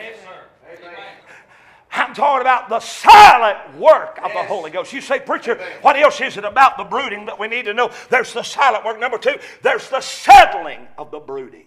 I'm 1.94 2.14
talking 2.16 2.42
about 2.42 2.70
the 2.70 2.80
silent 2.80 3.78
work 3.78 4.20
of 4.24 4.34
the 4.34 4.44
Holy 4.44 4.72
Ghost. 4.72 4.94
You 4.94 5.02
say, 5.02 5.20
Preacher, 5.20 5.62
what 5.82 5.96
else 5.96 6.20
is 6.22 6.38
it 6.38 6.44
about 6.44 6.78
the 6.78 6.84
brooding 6.84 7.28
that 7.28 7.38
we 7.38 7.48
need 7.48 7.66
to 7.66 7.74
know? 7.74 7.92
There's 8.10 8.34
the 8.34 8.42
silent 8.42 8.84
work. 8.84 9.00
Number 9.00 9.20
two, 9.20 9.36
there's 9.62 9.90
the 9.90 10.02
settling 10.02 10.88
of 10.98 11.12
the 11.12 11.20
brooding. 11.20 11.66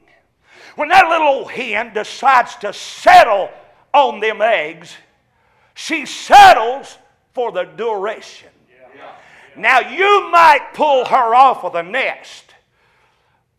When 0.75 0.88
that 0.88 1.09
little 1.09 1.28
old 1.28 1.50
hen 1.50 1.95
decides 1.95 2.56
to 2.56 2.73
settle 2.73 3.50
on 3.95 4.21
them 4.21 4.42
eggs, 4.42 4.95
she 5.75 6.06
settles 6.06 6.99
for 7.33 7.52
the 7.52 7.64
duration. 7.64 8.49
Now, 9.56 9.78
you 9.78 10.28
might 10.30 10.73
pull 10.75 11.06
her 11.06 11.35
off 11.35 11.64
of 11.64 11.73
the 11.73 11.83
nest, 11.83 12.54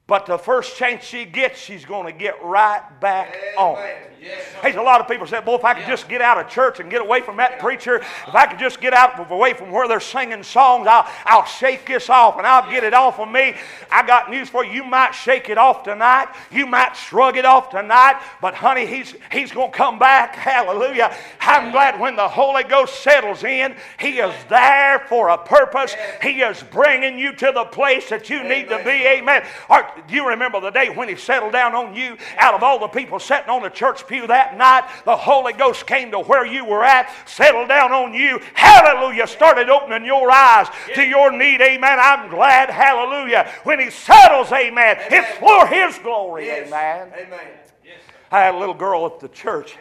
but 0.07 0.25
the 0.25 0.37
first 0.37 0.77
chance 0.77 1.03
she 1.03 1.25
gets, 1.25 1.59
she's 1.59 1.83
going 1.83 2.05
to 2.05 2.17
get 2.17 2.41
right 2.41 2.81
back 3.01 3.37
on 3.57 3.77
it. 3.83 4.17
There's 4.61 4.75
a 4.75 4.81
lot 4.81 4.99
of 4.99 5.07
people 5.07 5.27
say, 5.27 5.39
boy, 5.41 5.55
if 5.55 5.65
I 5.65 5.73
could 5.73 5.85
just 5.85 6.09
get 6.09 6.21
out 6.21 6.39
of 6.39 6.49
church 6.49 6.79
and 6.79 6.89
get 6.89 7.01
away 7.01 7.21
from 7.21 7.37
that 7.37 7.59
preacher, 7.59 7.97
if 7.97 8.33
I 8.33 8.47
could 8.47 8.59
just 8.59 8.81
get 8.81 8.93
out 8.93 9.19
of, 9.19 9.29
away 9.31 9.53
from 9.53 9.71
where 9.71 9.87
they're 9.87 9.99
singing 9.99 10.43
songs, 10.43 10.87
I'll, 10.89 11.07
I'll 11.25 11.45
shake 11.45 11.85
this 11.85 12.09
off 12.09 12.37
and 12.37 12.47
I'll 12.47 12.69
get 12.69 12.83
it 12.83 12.93
off 12.93 13.19
of 13.19 13.29
me. 13.29 13.55
I 13.91 14.05
got 14.05 14.29
news 14.29 14.49
for 14.49 14.65
you. 14.65 14.77
You 14.77 14.83
might 14.83 15.11
shake 15.11 15.49
it 15.49 15.57
off 15.57 15.83
tonight. 15.83 16.27
You 16.51 16.65
might 16.65 16.95
shrug 16.95 17.37
it 17.37 17.45
off 17.45 17.69
tonight. 17.69 18.21
But 18.41 18.53
honey, 18.55 18.85
he's, 18.85 19.15
he's 19.31 19.51
going 19.51 19.71
to 19.71 19.77
come 19.77 19.99
back. 19.99 20.35
Hallelujah. 20.47 21.15
I'm 21.39 21.71
glad 21.71 21.99
when 21.99 22.15
the 22.15 22.27
Holy 22.27 22.63
Ghost 22.63 23.01
settles 23.01 23.43
in, 23.43 23.75
he 23.99 24.19
is 24.19 24.33
there 24.49 25.05
for 25.07 25.29
a 25.29 25.37
purpose. 25.37 25.95
He 26.21 26.41
is 26.41 26.63
bringing 26.63 27.19
you 27.19 27.33
to 27.33 27.51
the 27.53 27.65
place 27.65 28.09
that 28.09 28.29
you 28.29 28.43
need 28.43 28.69
to 28.69 28.77
be. 28.83 28.89
Amen. 28.89 29.43
Or, 29.69 29.87
do 30.07 30.15
you 30.15 30.27
remember 30.27 30.59
the 30.59 30.69
day 30.69 30.89
when 30.89 31.09
he 31.09 31.15
settled 31.15 31.53
down 31.53 31.73
on 31.73 31.95
you 31.95 32.17
out 32.37 32.53
of 32.53 32.63
all 32.63 32.79
the 32.79 32.87
people 32.87 33.19
sitting 33.19 33.49
on 33.49 33.61
the 33.61 33.69
church 33.69 34.07
pew 34.07 34.27
that 34.27 34.57
night? 34.57 34.83
The 35.05 35.15
Holy 35.15 35.53
Ghost 35.53 35.87
came 35.87 36.11
to 36.11 36.19
where 36.19 36.45
you 36.45 36.65
were 36.65 36.83
at, 36.83 37.11
settled 37.27 37.69
down 37.69 37.91
on 37.91 38.13
you. 38.13 38.39
Hallelujah. 38.53 39.27
Started 39.27 39.69
opening 39.69 40.05
your 40.05 40.31
eyes 40.31 40.67
to 40.95 41.03
your 41.03 41.31
need. 41.31 41.61
Amen. 41.61 41.97
I'm 41.99 42.29
glad. 42.29 42.69
Hallelujah. 42.69 43.51
When 43.63 43.79
he 43.79 43.89
settles, 43.89 44.51
amen, 44.51 44.97
it's 45.09 45.37
for 45.37 45.67
his 45.67 45.97
glory. 45.99 46.49
Amen. 46.49 47.11
Amen. 47.17 47.39
Yes. 47.83 47.99
I 48.31 48.41
had 48.41 48.55
a 48.55 48.57
little 48.57 48.75
girl 48.75 49.05
at 49.05 49.19
the 49.19 49.29
church, 49.29 49.77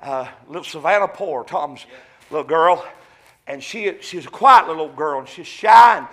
uh, 0.00 0.26
little 0.48 0.64
Savannah 0.64 1.08
Poor, 1.08 1.44
Tom's 1.44 1.86
little 2.30 2.46
girl, 2.46 2.84
and 3.46 3.62
she 3.62 3.96
she's 4.00 4.26
a 4.26 4.30
quiet 4.30 4.68
little 4.68 4.88
girl, 4.88 5.20
and 5.20 5.28
she's 5.28 5.46
shy. 5.46 5.98
And 5.98 6.06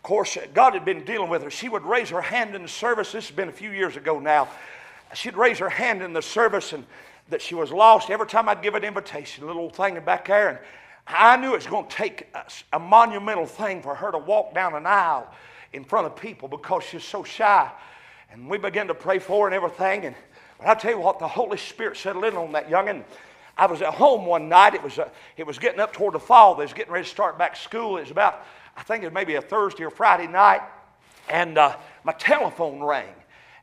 of 0.00 0.04
course, 0.04 0.38
God 0.54 0.72
had 0.72 0.86
been 0.86 1.04
dealing 1.04 1.28
with 1.28 1.42
her. 1.42 1.50
She 1.50 1.68
would 1.68 1.84
raise 1.84 2.08
her 2.08 2.22
hand 2.22 2.54
in 2.54 2.62
the 2.62 2.68
service. 2.68 3.12
This 3.12 3.28
has 3.28 3.36
been 3.36 3.50
a 3.50 3.52
few 3.52 3.70
years 3.70 3.98
ago 3.98 4.18
now. 4.18 4.48
She'd 5.12 5.36
raise 5.36 5.58
her 5.58 5.68
hand 5.68 6.00
in 6.00 6.14
the 6.14 6.22
service, 6.22 6.72
and 6.72 6.86
that 7.28 7.42
she 7.42 7.54
was 7.54 7.70
lost. 7.70 8.08
Every 8.08 8.26
time 8.26 8.48
I'd 8.48 8.62
give 8.62 8.74
an 8.74 8.82
invitation, 8.82 9.44
a 9.44 9.46
little 9.46 9.68
thing 9.68 10.00
back 10.00 10.28
there, 10.28 10.48
and 10.48 10.58
I 11.06 11.36
knew 11.36 11.50
it 11.50 11.56
was 11.56 11.66
going 11.66 11.86
to 11.86 11.94
take 11.94 12.28
a, 12.32 12.44
a 12.72 12.78
monumental 12.78 13.44
thing 13.44 13.82
for 13.82 13.94
her 13.94 14.10
to 14.10 14.16
walk 14.16 14.54
down 14.54 14.74
an 14.74 14.86
aisle 14.86 15.30
in 15.74 15.84
front 15.84 16.06
of 16.06 16.16
people 16.16 16.48
because 16.48 16.82
she's 16.82 17.04
so 17.04 17.22
shy. 17.22 17.70
And 18.32 18.48
we 18.48 18.56
began 18.56 18.86
to 18.86 18.94
pray 18.94 19.18
for 19.18 19.44
her 19.44 19.54
and 19.54 19.54
everything. 19.54 20.06
And 20.06 20.16
but 20.58 20.66
I 20.66 20.74
tell 20.76 20.92
you 20.92 21.00
what, 21.00 21.18
the 21.18 21.28
Holy 21.28 21.58
Spirit 21.58 21.98
settled 21.98 22.24
in 22.24 22.36
on 22.36 22.52
that 22.52 22.70
youngin. 22.70 23.04
I 23.58 23.66
was 23.66 23.82
at 23.82 23.92
home 23.92 24.24
one 24.24 24.48
night. 24.48 24.74
It 24.74 24.82
was, 24.82 24.98
uh, 24.98 25.10
it 25.36 25.46
was 25.46 25.58
getting 25.58 25.80
up 25.80 25.92
toward 25.92 26.14
the 26.14 26.20
fall. 26.20 26.54
They 26.54 26.64
was 26.64 26.72
getting 26.72 26.92
ready 26.92 27.04
to 27.04 27.10
start 27.10 27.36
back 27.36 27.54
school. 27.54 27.98
It 27.98 28.02
was 28.02 28.10
about, 28.10 28.46
I 28.76 28.82
think 28.82 29.02
it 29.02 29.06
was 29.06 29.14
maybe 29.14 29.34
a 29.34 29.42
Thursday 29.42 29.84
or 29.84 29.90
Friday 29.90 30.26
night. 30.26 30.62
And 31.28 31.58
uh, 31.58 31.76
my 32.04 32.12
telephone 32.12 32.82
rang. 32.82 33.14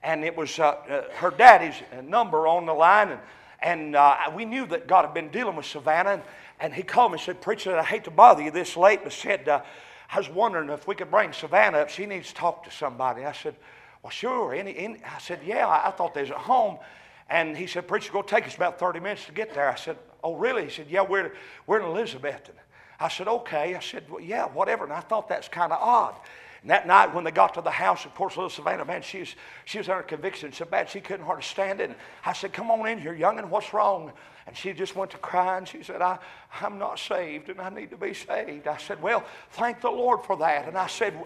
And 0.03 0.23
it 0.23 0.37
was 0.37 0.57
uh, 0.59 0.63
uh, 0.63 1.03
her 1.15 1.31
daddy's 1.31 1.75
number 2.03 2.47
on 2.47 2.65
the 2.65 2.73
line. 2.73 3.09
And, 3.09 3.19
and 3.61 3.95
uh, 3.95 4.15
we 4.35 4.45
knew 4.45 4.65
that 4.67 4.87
God 4.87 5.05
had 5.05 5.13
been 5.13 5.29
dealing 5.29 5.55
with 5.55 5.65
Savannah. 5.65 6.11
And, 6.11 6.21
and 6.59 6.73
he 6.73 6.83
called 6.83 7.11
me 7.11 7.17
and 7.17 7.25
said, 7.25 7.41
Preacher, 7.41 7.77
I 7.77 7.83
hate 7.83 8.05
to 8.05 8.11
bother 8.11 8.43
you 8.43 8.51
this 8.51 8.77
late, 8.77 9.01
but 9.03 9.11
said, 9.11 9.49
uh, 9.49 9.61
I 10.09 10.17
was 10.17 10.29
wondering 10.29 10.69
if 10.69 10.87
we 10.87 10.95
could 10.95 11.11
bring 11.11 11.33
Savannah 11.33 11.79
up. 11.79 11.89
She 11.89 12.05
needs 12.05 12.29
to 12.29 12.35
talk 12.35 12.63
to 12.63 12.71
somebody. 12.71 13.25
I 13.25 13.33
said, 13.33 13.55
Well, 14.01 14.11
sure. 14.11 14.53
Any, 14.53 14.77
any? 14.77 15.03
I 15.03 15.19
said, 15.19 15.41
Yeah, 15.43 15.67
I, 15.67 15.87
I 15.87 15.91
thought 15.91 16.13
they 16.13 16.21
was 16.21 16.31
at 16.31 16.37
home. 16.37 16.77
And 17.29 17.57
he 17.57 17.67
said, 17.67 17.87
Preacher, 17.87 18.13
go 18.13 18.21
take 18.21 18.47
us 18.47 18.55
about 18.55 18.79
30 18.79 19.01
minutes 19.01 19.25
to 19.25 19.33
get 19.33 19.53
there. 19.53 19.69
I 19.69 19.75
said, 19.75 19.97
Oh, 20.23 20.35
really? 20.35 20.63
He 20.65 20.69
said, 20.69 20.87
Yeah, 20.89 21.01
we're, 21.01 21.33
we're 21.65 21.79
in 21.79 21.85
Elizabethton. 21.85 22.55
I 22.99 23.09
said, 23.09 23.27
Okay. 23.27 23.75
I 23.75 23.79
said, 23.79 24.09
well, 24.09 24.21
Yeah, 24.21 24.45
whatever. 24.45 24.83
And 24.83 24.93
I 24.93 25.01
thought 25.01 25.29
that's 25.29 25.47
kind 25.47 25.71
of 25.71 25.79
odd. 25.81 26.15
And 26.61 26.71
that 26.71 26.87
night 26.87 27.13
when 27.13 27.23
they 27.23 27.31
got 27.31 27.53
to 27.55 27.61
the 27.61 27.71
house, 27.71 28.05
of 28.05 28.15
course, 28.15 28.35
little 28.35 28.49
Savannah, 28.49 28.85
man, 28.85 29.01
she 29.01 29.19
was, 29.19 29.35
she 29.65 29.77
was 29.77 29.89
under 29.89 30.03
conviction 30.03 30.51
so 30.51 30.65
bad 30.65 30.89
she 30.89 31.01
couldn't 31.01 31.25
hardly 31.25 31.43
stand 31.43 31.81
it. 31.81 31.89
And 31.89 31.95
I 32.25 32.33
said, 32.33 32.53
Come 32.53 32.71
on 32.71 32.87
in 32.87 32.99
here, 32.99 33.15
youngin', 33.15 33.49
what's 33.49 33.73
wrong? 33.73 34.11
And 34.47 34.55
she 34.55 34.71
just 34.71 34.95
went 34.95 35.11
to 35.11 35.17
crying. 35.17 35.65
She 35.65 35.83
said, 35.83 36.01
I, 36.01 36.17
I'm 36.61 36.79
not 36.79 36.99
saved 36.99 37.49
and 37.49 37.59
I 37.59 37.67
need 37.67 37.89
to 37.89 37.97
be 37.97 38.13
saved. 38.13 38.65
I 38.65 38.77
said, 38.77 39.01
Well, 39.01 39.25
thank 39.51 39.81
the 39.81 39.89
Lord 39.89 40.23
for 40.23 40.37
that. 40.37 40.69
And 40.69 40.77
I 40.77 40.87
said, 40.87 41.21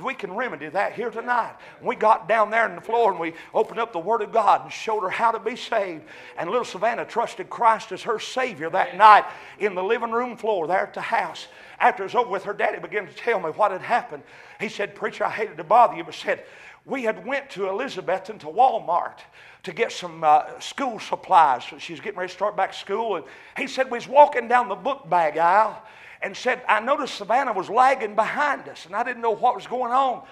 We 0.00 0.14
can 0.14 0.32
remedy 0.32 0.68
that 0.68 0.92
here 0.92 1.10
tonight. 1.10 1.56
And 1.78 1.88
we 1.88 1.96
got 1.96 2.28
down 2.28 2.48
there 2.48 2.68
on 2.68 2.76
the 2.76 2.80
floor 2.80 3.10
and 3.10 3.18
we 3.18 3.34
opened 3.52 3.80
up 3.80 3.92
the 3.92 3.98
Word 3.98 4.22
of 4.22 4.32
God 4.32 4.62
and 4.62 4.72
showed 4.72 5.00
her 5.00 5.10
how 5.10 5.32
to 5.32 5.40
be 5.40 5.56
saved. 5.56 6.04
And 6.38 6.48
little 6.48 6.64
Savannah 6.64 7.04
trusted 7.04 7.50
Christ 7.50 7.90
as 7.90 8.02
her 8.02 8.20
Savior 8.20 8.70
that 8.70 8.96
night 8.96 9.24
in 9.58 9.74
the 9.74 9.82
living 9.82 10.12
room 10.12 10.36
floor 10.36 10.68
there 10.68 10.86
at 10.86 10.94
the 10.94 11.00
house. 11.00 11.48
After 11.80 12.04
it 12.04 12.06
was 12.06 12.14
over 12.14 12.30
with, 12.30 12.44
her 12.44 12.52
daddy 12.52 12.78
began 12.78 13.08
to 13.08 13.14
tell 13.14 13.40
me 13.40 13.50
what 13.50 13.72
had 13.72 13.82
happened. 13.82 14.22
He 14.60 14.68
said, 14.68 14.94
Preacher, 14.94 15.24
I 15.24 15.30
hated 15.30 15.56
to 15.56 15.64
bother 15.64 15.96
you, 15.96 16.04
but 16.04 16.14
said, 16.14 16.44
we 16.84 17.02
had 17.04 17.26
went 17.26 17.50
to 17.50 17.60
Elizabethton 17.62 18.38
to 18.40 18.46
Walmart 18.46 19.18
to 19.62 19.72
get 19.72 19.92
some 19.92 20.24
uh, 20.24 20.58
school 20.60 20.98
supplies. 20.98 21.64
So 21.64 21.78
she's 21.78 22.00
getting 22.00 22.18
ready 22.18 22.28
to 22.28 22.34
start 22.34 22.56
back 22.56 22.72
school. 22.72 23.16
And 23.16 23.24
he 23.56 23.66
said 23.66 23.90
we 23.90 23.98
was 23.98 24.08
walking 24.08 24.48
down 24.48 24.68
the 24.68 24.74
book 24.74 25.08
bag 25.08 25.36
aisle 25.36 25.82
and 26.22 26.36
said, 26.36 26.62
I 26.68 26.80
noticed 26.80 27.14
Savannah 27.14 27.52
was 27.52 27.68
lagging 27.68 28.14
behind 28.14 28.68
us 28.68 28.86
and 28.86 28.94
I 28.94 29.02
didn't 29.02 29.22
know 29.22 29.34
what 29.34 29.54
was 29.54 29.66
going 29.66 29.92
on. 29.92 30.22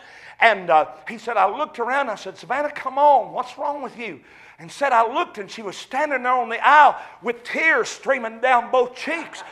And 0.40 0.70
uh, 0.70 0.86
he 1.08 1.18
said, 1.18 1.36
I 1.36 1.54
looked 1.54 1.78
around. 1.78 2.10
I 2.10 2.14
said, 2.14 2.36
Savannah, 2.36 2.70
come 2.70 2.98
on. 2.98 3.32
What's 3.32 3.58
wrong 3.58 3.82
with 3.82 3.98
you? 3.98 4.20
And 4.58 4.70
said, 4.70 4.92
I 4.92 5.12
looked 5.12 5.38
and 5.38 5.50
she 5.50 5.62
was 5.62 5.76
standing 5.76 6.22
there 6.22 6.32
on 6.32 6.48
the 6.48 6.66
aisle 6.66 6.96
with 7.22 7.44
tears 7.44 7.88
streaming 7.88 8.40
down 8.40 8.70
both 8.70 8.96
cheeks. 8.96 9.42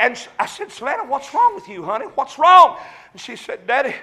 And 0.00 0.16
I 0.38 0.46
said, 0.46 0.70
Savannah, 0.70 1.04
what's 1.04 1.32
wrong 1.34 1.54
with 1.54 1.68
you, 1.68 1.84
honey? 1.84 2.06
What's 2.06 2.38
wrong? 2.38 2.78
And 3.12 3.20
she 3.20 3.36
said, 3.36 3.66
Daddy, 3.66 3.94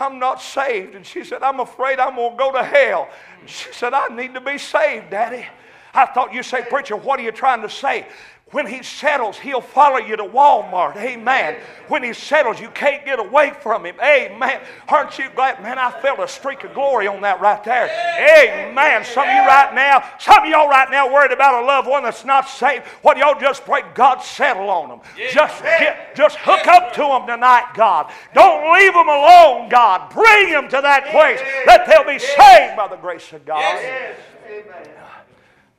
I'm 0.00 0.18
not 0.18 0.40
saved. 0.40 0.94
And 0.94 1.06
she 1.06 1.24
said, 1.24 1.42
I'm 1.42 1.60
afraid 1.60 1.98
I'm 1.98 2.16
going 2.16 2.32
to 2.32 2.36
go 2.36 2.52
to 2.52 2.62
hell. 2.62 3.08
And 3.40 3.48
she 3.48 3.72
said, 3.72 3.94
I 3.94 4.08
need 4.08 4.34
to 4.34 4.40
be 4.40 4.58
saved, 4.58 5.10
Daddy. 5.10 5.46
I 5.94 6.06
thought 6.06 6.32
you 6.32 6.42
say, 6.42 6.62
Preacher, 6.68 6.96
what 6.96 7.18
are 7.20 7.22
you 7.22 7.32
trying 7.32 7.62
to 7.62 7.70
say? 7.70 8.06
When 8.50 8.66
he 8.66 8.82
settles, 8.82 9.38
he'll 9.38 9.60
follow 9.60 9.98
you 9.98 10.16
to 10.16 10.24
Walmart. 10.24 10.96
Amen. 10.96 11.60
When 11.88 12.02
he 12.02 12.14
settles, 12.14 12.58
you 12.58 12.70
can't 12.70 13.04
get 13.04 13.18
away 13.18 13.52
from 13.60 13.84
him. 13.84 13.96
Amen. 14.00 14.62
Aren't 14.88 15.18
you 15.18 15.28
glad? 15.34 15.62
Man, 15.62 15.78
I 15.78 15.90
felt 16.00 16.18
a 16.18 16.26
streak 16.26 16.64
of 16.64 16.72
glory 16.72 17.06
on 17.06 17.20
that 17.20 17.42
right 17.42 17.62
there. 17.62 17.84
Amen. 17.84 19.04
Some 19.04 19.28
of 19.28 19.34
you 19.34 19.40
right 19.40 19.74
now, 19.74 20.02
some 20.18 20.44
of 20.44 20.48
y'all 20.48 20.66
right 20.66 20.90
now 20.90 21.12
worried 21.12 21.32
about 21.32 21.62
a 21.62 21.66
loved 21.66 21.88
one 21.88 22.04
that's 22.04 22.24
not 22.24 22.48
saved. 22.48 22.86
What 23.02 23.18
y'all 23.18 23.38
just 23.38 23.66
pray 23.66 23.82
God 23.94 24.22
settle 24.22 24.70
on 24.70 24.88
them. 24.88 25.00
Just 25.30 25.62
get, 25.62 26.16
just 26.16 26.38
hook 26.40 26.66
up 26.68 26.94
to 26.94 27.00
them 27.00 27.26
tonight, 27.26 27.74
God. 27.74 28.10
Don't 28.32 28.72
leave 28.72 28.94
them 28.94 29.08
alone, 29.08 29.68
God. 29.68 30.10
Bring 30.10 30.52
them 30.52 30.70
to 30.70 30.80
that 30.80 31.08
place 31.10 31.40
that 31.66 31.86
they'll 31.86 32.04
be 32.04 32.18
saved 32.18 32.76
by 32.78 32.88
the 32.88 32.96
grace 32.96 33.30
of 33.34 33.44
God. 33.44 33.62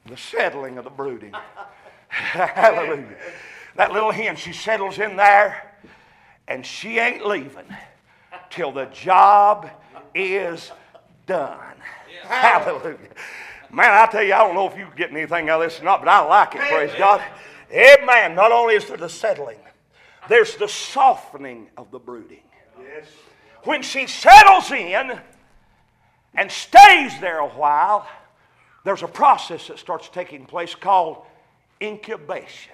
The 0.10 0.18
settling 0.18 0.78
of 0.80 0.84
the 0.84 0.90
brooding. 0.90 1.34
Hallelujah. 2.08 3.16
That 3.76 3.92
little 3.92 4.12
hen, 4.12 4.36
she 4.36 4.54
settles 4.54 4.98
in 4.98 5.16
there 5.16 5.76
and 6.48 6.66
she 6.66 6.98
ain't 6.98 7.26
leaving 7.26 7.76
till 8.50 8.72
the 8.72 8.86
job 8.86 9.70
is 10.16 10.72
done. 11.28 11.76
Hallelujah. 12.24 12.98
Man, 13.72 13.92
I 13.92 14.08
tell 14.08 14.24
you, 14.24 14.34
I 14.34 14.40
don't 14.40 14.56
know 14.56 14.68
if 14.68 14.76
you 14.76 14.88
get 14.96 15.12
anything 15.12 15.48
out 15.50 15.62
of 15.62 15.70
this 15.70 15.80
or 15.80 15.84
not, 15.84 16.02
but 16.02 16.08
I 16.08 16.26
like 16.26 16.56
it, 16.56 16.62
praise 16.62 16.92
God. 16.98 17.24
Amen. 17.72 18.34
Not 18.34 18.52
only 18.52 18.74
is 18.74 18.88
there 18.88 18.98
the 18.98 19.08
settling, 19.08 19.60
there's 20.28 20.56
the 20.56 20.68
softening 20.68 21.70
of 21.78 21.92
the 21.92 22.00
brooding. 22.00 22.42
Yes. 22.82 23.06
When 23.64 23.84
she 23.84 24.08
settles 24.08 24.72
in 24.72 25.20
and 26.34 26.52
stays 26.52 27.20
there 27.20 27.40
a 27.40 27.50
while, 27.50 28.08
there's 28.84 29.04
a 29.04 29.08
process 29.08 29.68
that 29.68 29.80
starts 29.80 30.10
taking 30.10 30.46
place 30.46 30.76
called 30.76 31.24
incubation. 31.82 32.74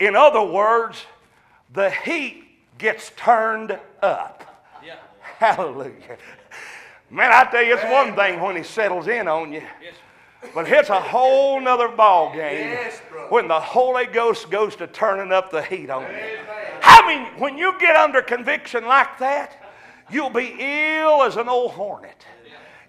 In 0.00 0.16
other 0.16 0.42
words, 0.42 1.04
the 1.72 1.90
heat 1.90 2.44
gets 2.78 3.12
turned 3.16 3.78
up. 4.02 4.44
Hallelujah. 5.20 6.18
Man, 7.10 7.30
I 7.32 7.44
tell 7.50 7.62
you, 7.62 7.74
it's 7.74 7.84
one 7.84 8.14
thing 8.16 8.40
when 8.40 8.56
he 8.56 8.62
settles 8.62 9.06
in 9.06 9.28
on 9.28 9.52
you. 9.52 9.62
But 10.54 10.68
it's 10.68 10.88
a 10.88 11.00
whole 11.00 11.60
nother 11.60 11.88
ball 11.88 12.32
game 12.34 12.76
when 13.28 13.48
the 13.48 13.60
Holy 13.60 14.06
Ghost 14.06 14.50
goes 14.50 14.74
to 14.76 14.86
turning 14.88 15.32
up 15.32 15.50
the 15.50 15.62
heat 15.62 15.88
on 15.90 16.02
you. 16.02 16.38
I 16.82 17.06
mean, 17.06 17.40
when 17.40 17.56
you 17.56 17.78
get 17.78 17.96
under 17.96 18.22
conviction 18.22 18.86
like 18.86 19.18
that, 19.18 19.56
you'll 20.10 20.30
be 20.30 20.56
ill 20.58 21.22
as 21.22 21.36
an 21.36 21.48
old 21.48 21.72
hornet. 21.72 22.26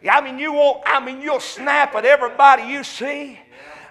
I 0.09 0.21
mean, 0.21 0.37
you 0.37 0.53
won't, 0.53 0.81
I 0.85 1.03
mean, 1.03 1.21
you'll 1.21 1.39
snap 1.39 1.95
at 1.95 2.05
everybody 2.05 2.63
you 2.63 2.83
see. 2.83 3.39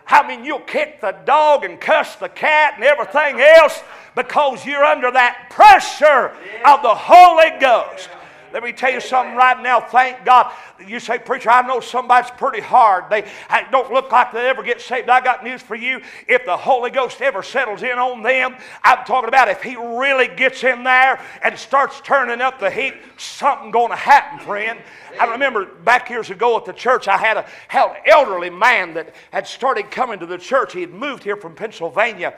I 0.06 0.26
mean, 0.26 0.44
you'll 0.44 0.60
kick 0.60 1.00
the 1.00 1.12
dog 1.24 1.64
and 1.64 1.80
cuss 1.80 2.16
the 2.16 2.28
cat 2.28 2.74
and 2.76 2.84
everything 2.84 3.40
else 3.40 3.82
because 4.14 4.66
you're 4.66 4.84
under 4.84 5.10
that 5.10 5.48
pressure 5.50 6.36
of 6.66 6.82
the 6.82 6.94
Holy 6.94 7.58
Ghost. 7.58 8.10
Let 8.52 8.62
me 8.62 8.72
tell 8.72 8.92
you 8.92 9.00
something 9.00 9.34
right 9.34 9.60
now. 9.62 9.80
Thank 9.80 10.24
God. 10.24 10.52
You 10.86 11.00
say, 11.00 11.18
Preacher, 11.18 11.50
I 11.50 11.66
know 11.66 11.80
somebody's 11.80 12.30
pretty 12.32 12.60
hard. 12.60 13.04
They 13.10 13.24
don't 13.70 13.92
look 13.92 14.12
like 14.12 14.32
they 14.32 14.48
ever 14.48 14.62
get 14.62 14.80
saved. 14.80 15.08
I 15.08 15.20
got 15.20 15.42
news 15.42 15.62
for 15.62 15.74
you. 15.74 16.02
If 16.28 16.44
the 16.44 16.56
Holy 16.56 16.90
Ghost 16.90 17.20
ever 17.22 17.42
settles 17.42 17.82
in 17.82 17.98
on 17.98 18.22
them, 18.22 18.56
I'm 18.82 19.04
talking 19.04 19.28
about 19.28 19.48
if 19.48 19.62
He 19.62 19.76
really 19.76 20.28
gets 20.28 20.64
in 20.64 20.84
there 20.84 21.20
and 21.42 21.58
starts 21.58 22.00
turning 22.02 22.40
up 22.40 22.60
the 22.60 22.70
heat, 22.70 22.94
something 23.16 23.70
going 23.70 23.90
to 23.90 23.96
happen, 23.96 24.38
friend. 24.40 24.78
I 25.18 25.26
remember 25.26 25.66
back 25.66 26.10
years 26.10 26.30
ago 26.30 26.56
at 26.56 26.64
the 26.64 26.72
church, 26.72 27.08
I 27.08 27.16
had, 27.16 27.36
a, 27.36 27.46
an 27.72 27.96
elderly 28.06 28.50
man 28.50 28.94
that 28.94 29.14
had 29.30 29.46
started 29.46 29.90
coming 29.90 30.18
to 30.18 30.26
the 30.26 30.38
church. 30.38 30.72
He 30.72 30.80
had 30.80 30.92
moved 30.92 31.22
here 31.22 31.36
from 31.36 31.54
Pennsylvania. 31.54 32.34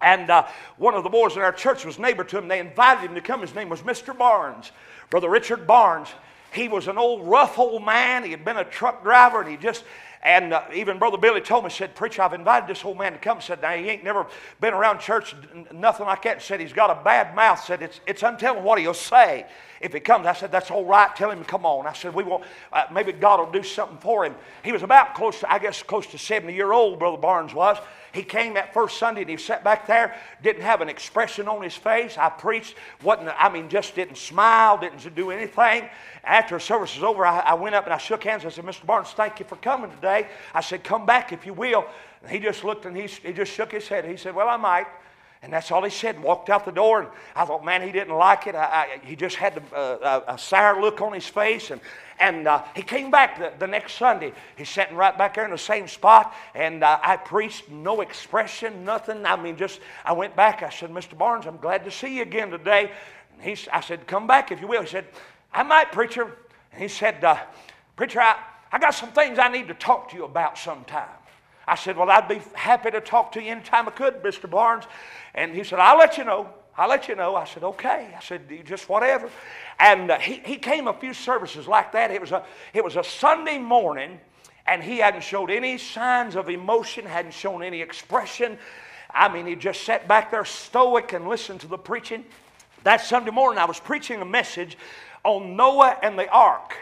And 0.00 0.30
uh, 0.30 0.46
one 0.76 0.94
of 0.94 1.02
the 1.02 1.10
boys 1.10 1.36
in 1.36 1.42
our 1.42 1.52
church 1.52 1.84
was 1.84 1.98
neighbor 1.98 2.24
to 2.24 2.38
him. 2.38 2.48
They 2.48 2.60
invited 2.60 3.08
him 3.08 3.14
to 3.14 3.20
come. 3.20 3.40
His 3.40 3.54
name 3.54 3.68
was 3.68 3.82
Mr. 3.82 4.16
Barnes, 4.16 4.72
Brother 5.10 5.28
Richard 5.28 5.66
Barnes. 5.66 6.08
He 6.52 6.68
was 6.68 6.88
an 6.88 6.96
old 6.96 7.26
rough 7.28 7.58
old 7.58 7.84
man. 7.84 8.24
He 8.24 8.30
had 8.30 8.44
been 8.44 8.56
a 8.56 8.64
truck 8.64 9.02
driver, 9.02 9.40
and 9.40 9.50
he 9.50 9.56
just 9.56 9.84
and 10.22 10.52
uh, 10.52 10.62
even 10.74 10.98
Brother 10.98 11.16
Billy 11.16 11.40
told 11.40 11.64
me, 11.64 11.70
said, 11.70 11.94
Preacher, 11.94 12.22
I've 12.22 12.32
invited 12.32 12.68
this 12.68 12.84
old 12.84 12.98
man 12.98 13.12
to 13.12 13.18
come. 13.18 13.40
Said, 13.40 13.62
now, 13.62 13.76
he 13.76 13.88
ain't 13.88 14.02
never 14.02 14.26
been 14.60 14.74
around 14.74 14.98
church, 14.98 15.34
nothing 15.72 16.06
like 16.06 16.22
that. 16.22 16.42
Said, 16.42 16.60
he's 16.60 16.72
got 16.72 16.90
a 16.90 17.02
bad 17.04 17.36
mouth. 17.36 17.62
Said, 17.62 17.82
it's, 17.82 18.00
it's 18.06 18.22
untelling 18.24 18.64
what 18.64 18.80
he'll 18.80 18.94
say 18.94 19.46
if 19.80 19.92
he 19.92 20.00
comes. 20.00 20.26
I 20.26 20.32
said, 20.32 20.50
that's 20.50 20.70
all 20.70 20.84
right. 20.84 21.14
Tell 21.14 21.30
him 21.30 21.38
to 21.38 21.44
come 21.44 21.64
on. 21.64 21.86
I 21.86 21.92
said, 21.92 22.14
we 22.14 22.24
won't, 22.24 22.44
uh, 22.72 22.84
maybe 22.92 23.12
God 23.12 23.40
will 23.40 23.50
do 23.50 23.62
something 23.62 23.98
for 23.98 24.24
him. 24.24 24.34
He 24.62 24.72
was 24.72 24.82
about 24.82 25.14
close 25.14 25.40
to, 25.40 25.52
I 25.52 25.58
guess, 25.58 25.82
close 25.82 26.06
to 26.08 26.18
70 26.18 26.54
year 26.54 26.72
old, 26.72 26.98
Brother 26.98 27.18
Barnes 27.18 27.54
was. 27.54 27.78
He 28.12 28.22
came 28.22 28.54
that 28.54 28.72
first 28.72 28.98
Sunday 28.98 29.20
and 29.20 29.30
he 29.30 29.36
sat 29.36 29.62
back 29.62 29.86
there, 29.86 30.16
didn't 30.42 30.62
have 30.62 30.80
an 30.80 30.88
expression 30.88 31.46
on 31.46 31.62
his 31.62 31.74
face. 31.74 32.16
I 32.16 32.30
preached, 32.30 32.74
wasn't, 33.02 33.28
I 33.38 33.48
mean, 33.48 33.68
just 33.68 33.94
didn't 33.94 34.16
smile, 34.16 34.78
didn't 34.78 35.14
do 35.14 35.30
anything. 35.30 35.88
After 36.24 36.58
service 36.58 36.94
was 36.94 37.04
over, 37.04 37.26
I, 37.26 37.40
I 37.40 37.54
went 37.54 37.74
up 37.74 37.84
and 37.84 37.92
I 37.92 37.98
shook 37.98 38.24
hands. 38.24 38.44
I 38.44 38.48
said, 38.48 38.64
Mr. 38.64 38.86
Barnes, 38.86 39.10
thank 39.10 39.38
you 39.38 39.44
for 39.44 39.56
coming 39.56 39.90
today. 39.90 40.28
I 40.54 40.62
said, 40.62 40.84
come 40.84 41.06
back 41.06 41.32
if 41.32 41.44
you 41.44 41.52
will. 41.52 41.86
And 42.22 42.30
he 42.30 42.38
just 42.38 42.64
looked 42.64 42.86
and 42.86 42.96
he, 42.96 43.06
he 43.06 43.32
just 43.32 43.52
shook 43.52 43.72
his 43.72 43.86
head. 43.86 44.04
He 44.04 44.16
said, 44.16 44.34
well, 44.34 44.48
I 44.48 44.56
might. 44.56 44.86
And 45.42 45.52
that's 45.52 45.70
all 45.70 45.84
he 45.84 45.90
said. 45.90 46.20
Walked 46.20 46.50
out 46.50 46.64
the 46.64 46.72
door, 46.72 47.00
and 47.00 47.08
I 47.36 47.44
thought, 47.44 47.64
man, 47.64 47.82
he 47.82 47.92
didn't 47.92 48.14
like 48.14 48.46
it. 48.46 48.54
I, 48.56 48.64
I, 48.64 49.00
he 49.04 49.14
just 49.14 49.36
had 49.36 49.62
uh, 49.72 50.22
a, 50.26 50.34
a 50.34 50.38
sour 50.38 50.80
look 50.80 51.00
on 51.00 51.12
his 51.12 51.26
face, 51.26 51.70
and 51.70 51.80
and 52.20 52.48
uh, 52.48 52.64
he 52.74 52.82
came 52.82 53.10
back 53.10 53.38
the, 53.38 53.52
the, 53.58 53.66
next 53.66 53.94
Sunday. 53.94 54.32
He's 54.56 54.68
sitting 54.68 54.96
right 54.96 55.16
back 55.16 55.34
there 55.34 55.44
in 55.44 55.50
the 55.50 55.58
same 55.58 55.86
spot, 55.86 56.34
and 56.54 56.82
uh, 56.82 56.98
I 57.02 57.16
preached 57.16 57.70
no 57.70 58.00
expression, 58.00 58.84
nothing. 58.84 59.24
I 59.24 59.36
mean, 59.36 59.56
just 59.56 59.80
I 60.04 60.12
went 60.12 60.34
back. 60.34 60.62
I 60.62 60.70
said, 60.70 60.90
Mr. 60.90 61.16
Barnes, 61.16 61.46
I'm 61.46 61.58
glad 61.58 61.84
to 61.84 61.90
see 61.90 62.16
you 62.16 62.22
again 62.22 62.50
today. 62.50 62.90
And 63.34 63.42
he, 63.42 63.56
I 63.72 63.80
said, 63.80 64.06
come 64.06 64.26
back 64.26 64.50
if 64.50 64.60
you 64.60 64.66
will. 64.66 64.82
He 64.82 64.88
said, 64.88 65.06
I 65.52 65.62
might, 65.62 65.92
preacher. 65.92 66.36
And 66.72 66.82
he 66.82 66.88
said, 66.88 67.22
uh, 67.22 67.38
preacher, 67.96 68.20
I, 68.20 68.36
I 68.72 68.78
got 68.78 68.94
some 68.94 69.10
things 69.12 69.38
I 69.38 69.48
need 69.48 69.68
to 69.68 69.74
talk 69.74 70.10
to 70.10 70.16
you 70.16 70.24
about 70.24 70.58
sometime. 70.58 71.08
I 71.68 71.74
said, 71.74 71.96
Well, 71.96 72.10
I'd 72.10 72.28
be 72.28 72.40
happy 72.54 72.90
to 72.90 73.00
talk 73.00 73.32
to 73.32 73.42
you 73.42 73.50
anytime 73.50 73.86
I 73.86 73.90
could, 73.90 74.22
Mr. 74.22 74.48
Barnes. 74.48 74.84
And 75.34 75.54
he 75.54 75.62
said, 75.62 75.78
I'll 75.78 75.98
let 75.98 76.16
you 76.16 76.24
know. 76.24 76.48
I'll 76.76 76.88
let 76.88 77.08
you 77.08 77.14
know. 77.14 77.36
I 77.36 77.44
said, 77.44 77.62
Okay. 77.62 78.14
I 78.16 78.20
said, 78.20 78.42
Just 78.64 78.88
whatever. 78.88 79.30
And 79.78 80.10
uh, 80.10 80.18
he, 80.18 80.40
he 80.44 80.56
came 80.56 80.88
a 80.88 80.94
few 80.94 81.12
services 81.12 81.68
like 81.68 81.92
that. 81.92 82.10
It 82.10 82.20
was, 82.20 82.32
a, 82.32 82.44
it 82.72 82.82
was 82.82 82.96
a 82.96 83.04
Sunday 83.04 83.58
morning, 83.58 84.18
and 84.66 84.82
he 84.82 84.98
hadn't 84.98 85.22
showed 85.22 85.50
any 85.50 85.76
signs 85.76 86.36
of 86.36 86.48
emotion, 86.48 87.04
hadn't 87.04 87.34
shown 87.34 87.62
any 87.62 87.82
expression. 87.82 88.58
I 89.10 89.32
mean, 89.32 89.46
he 89.46 89.54
just 89.54 89.84
sat 89.84 90.08
back 90.08 90.30
there 90.30 90.44
stoic 90.44 91.12
and 91.12 91.28
listened 91.28 91.60
to 91.60 91.66
the 91.66 91.78
preaching. 91.78 92.24
That 92.84 93.02
Sunday 93.02 93.30
morning, 93.30 93.58
I 93.58 93.66
was 93.66 93.78
preaching 93.78 94.22
a 94.22 94.24
message 94.24 94.78
on 95.24 95.56
Noah 95.56 95.98
and 96.02 96.18
the 96.18 96.28
ark. 96.30 96.76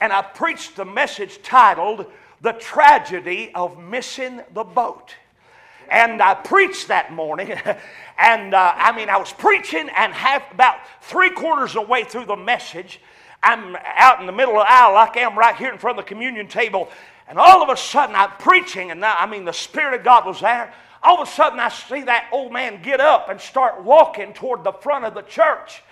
And 0.00 0.12
I 0.12 0.22
preached 0.22 0.76
the 0.76 0.84
message 0.84 1.42
titled, 1.42 2.06
the 2.40 2.52
tragedy 2.52 3.50
of 3.54 3.78
missing 3.78 4.40
the 4.54 4.64
boat. 4.64 5.14
And 5.90 6.22
I 6.22 6.34
preached 6.34 6.88
that 6.88 7.12
morning, 7.12 7.50
and 8.18 8.54
uh, 8.54 8.72
I 8.76 8.96
mean, 8.96 9.08
I 9.08 9.16
was 9.16 9.32
preaching, 9.32 9.88
and 9.96 10.12
half 10.12 10.52
about 10.52 10.76
three 11.02 11.30
quarters 11.30 11.70
of 11.70 11.86
the 11.86 11.90
way 11.90 12.04
through 12.04 12.26
the 12.26 12.36
message, 12.36 13.00
I'm 13.42 13.76
out 13.96 14.20
in 14.20 14.26
the 14.26 14.32
middle 14.32 14.54
of 14.54 14.66
the 14.66 14.72
aisle, 14.72 14.94
like 14.94 15.16
I 15.16 15.20
am 15.20 15.36
right 15.36 15.56
here 15.56 15.72
in 15.72 15.78
front 15.78 15.98
of 15.98 16.04
the 16.04 16.08
communion 16.08 16.46
table, 16.46 16.90
and 17.28 17.38
all 17.38 17.62
of 17.62 17.68
a 17.70 17.76
sudden 17.76 18.14
I'm 18.14 18.30
preaching, 18.38 18.90
and 18.90 19.00
now, 19.00 19.16
I 19.18 19.26
mean, 19.26 19.44
the 19.44 19.52
Spirit 19.52 19.98
of 20.00 20.04
God 20.04 20.26
was 20.26 20.40
there. 20.40 20.72
All 21.02 21.20
of 21.20 21.26
a 21.26 21.30
sudden, 21.30 21.58
I 21.58 21.70
see 21.70 22.02
that 22.02 22.28
old 22.30 22.52
man 22.52 22.82
get 22.82 23.00
up 23.00 23.30
and 23.30 23.40
start 23.40 23.82
walking 23.82 24.34
toward 24.34 24.64
the 24.64 24.72
front 24.72 25.06
of 25.06 25.14
the 25.14 25.22
church 25.22 25.82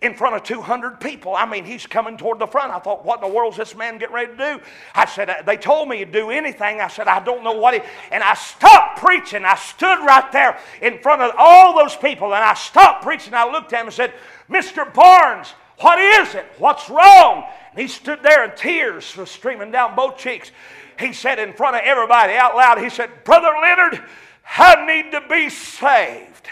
in 0.00 0.14
front 0.14 0.36
of 0.36 0.44
200 0.44 1.00
people. 1.00 1.34
I 1.34 1.44
mean, 1.44 1.64
he's 1.64 1.86
coming 1.86 2.16
toward 2.16 2.38
the 2.38 2.46
front. 2.46 2.72
I 2.72 2.78
thought, 2.78 3.04
what 3.04 3.22
in 3.22 3.28
the 3.28 3.34
world 3.34 3.54
is 3.54 3.58
this 3.58 3.74
man 3.74 3.98
getting 3.98 4.14
ready 4.14 4.30
to 4.30 4.36
do? 4.36 4.60
I 4.94 5.06
said, 5.06 5.28
uh, 5.28 5.42
they 5.44 5.56
told 5.56 5.88
me 5.88 6.04
to 6.04 6.10
do 6.10 6.30
anything. 6.30 6.80
I 6.80 6.86
said, 6.86 7.08
I 7.08 7.18
don't 7.18 7.42
know 7.42 7.52
what 7.52 7.74
he. 7.74 7.80
And 8.12 8.22
I 8.22 8.34
stopped 8.34 9.00
preaching. 9.00 9.44
I 9.44 9.56
stood 9.56 9.98
right 10.04 10.30
there 10.30 10.58
in 10.82 10.98
front 11.00 11.22
of 11.22 11.32
all 11.36 11.76
those 11.76 11.96
people 11.96 12.32
and 12.32 12.44
I 12.44 12.54
stopped 12.54 13.02
preaching. 13.02 13.34
I 13.34 13.50
looked 13.50 13.72
at 13.72 13.80
him 13.80 13.86
and 13.86 13.94
said, 13.94 14.14
Mr. 14.48 14.92
Barnes, 14.94 15.48
what 15.80 15.98
is 15.98 16.34
it? 16.36 16.46
What's 16.58 16.88
wrong? 16.88 17.44
And 17.70 17.80
he 17.80 17.88
stood 17.88 18.22
there 18.22 18.44
and 18.44 18.56
tears 18.56 19.16
were 19.16 19.26
streaming 19.26 19.72
down 19.72 19.96
both 19.96 20.16
cheeks. 20.16 20.52
He 20.98 21.12
said 21.12 21.40
in 21.40 21.52
front 21.52 21.74
of 21.74 21.82
everybody 21.84 22.34
out 22.34 22.56
loud, 22.56 22.78
he 22.78 22.90
said, 22.90 23.10
Brother 23.24 23.52
Leonard, 23.60 24.02
I 24.56 24.86
need 24.86 25.10
to 25.12 25.22
be 25.28 25.50
saved. 25.50 26.48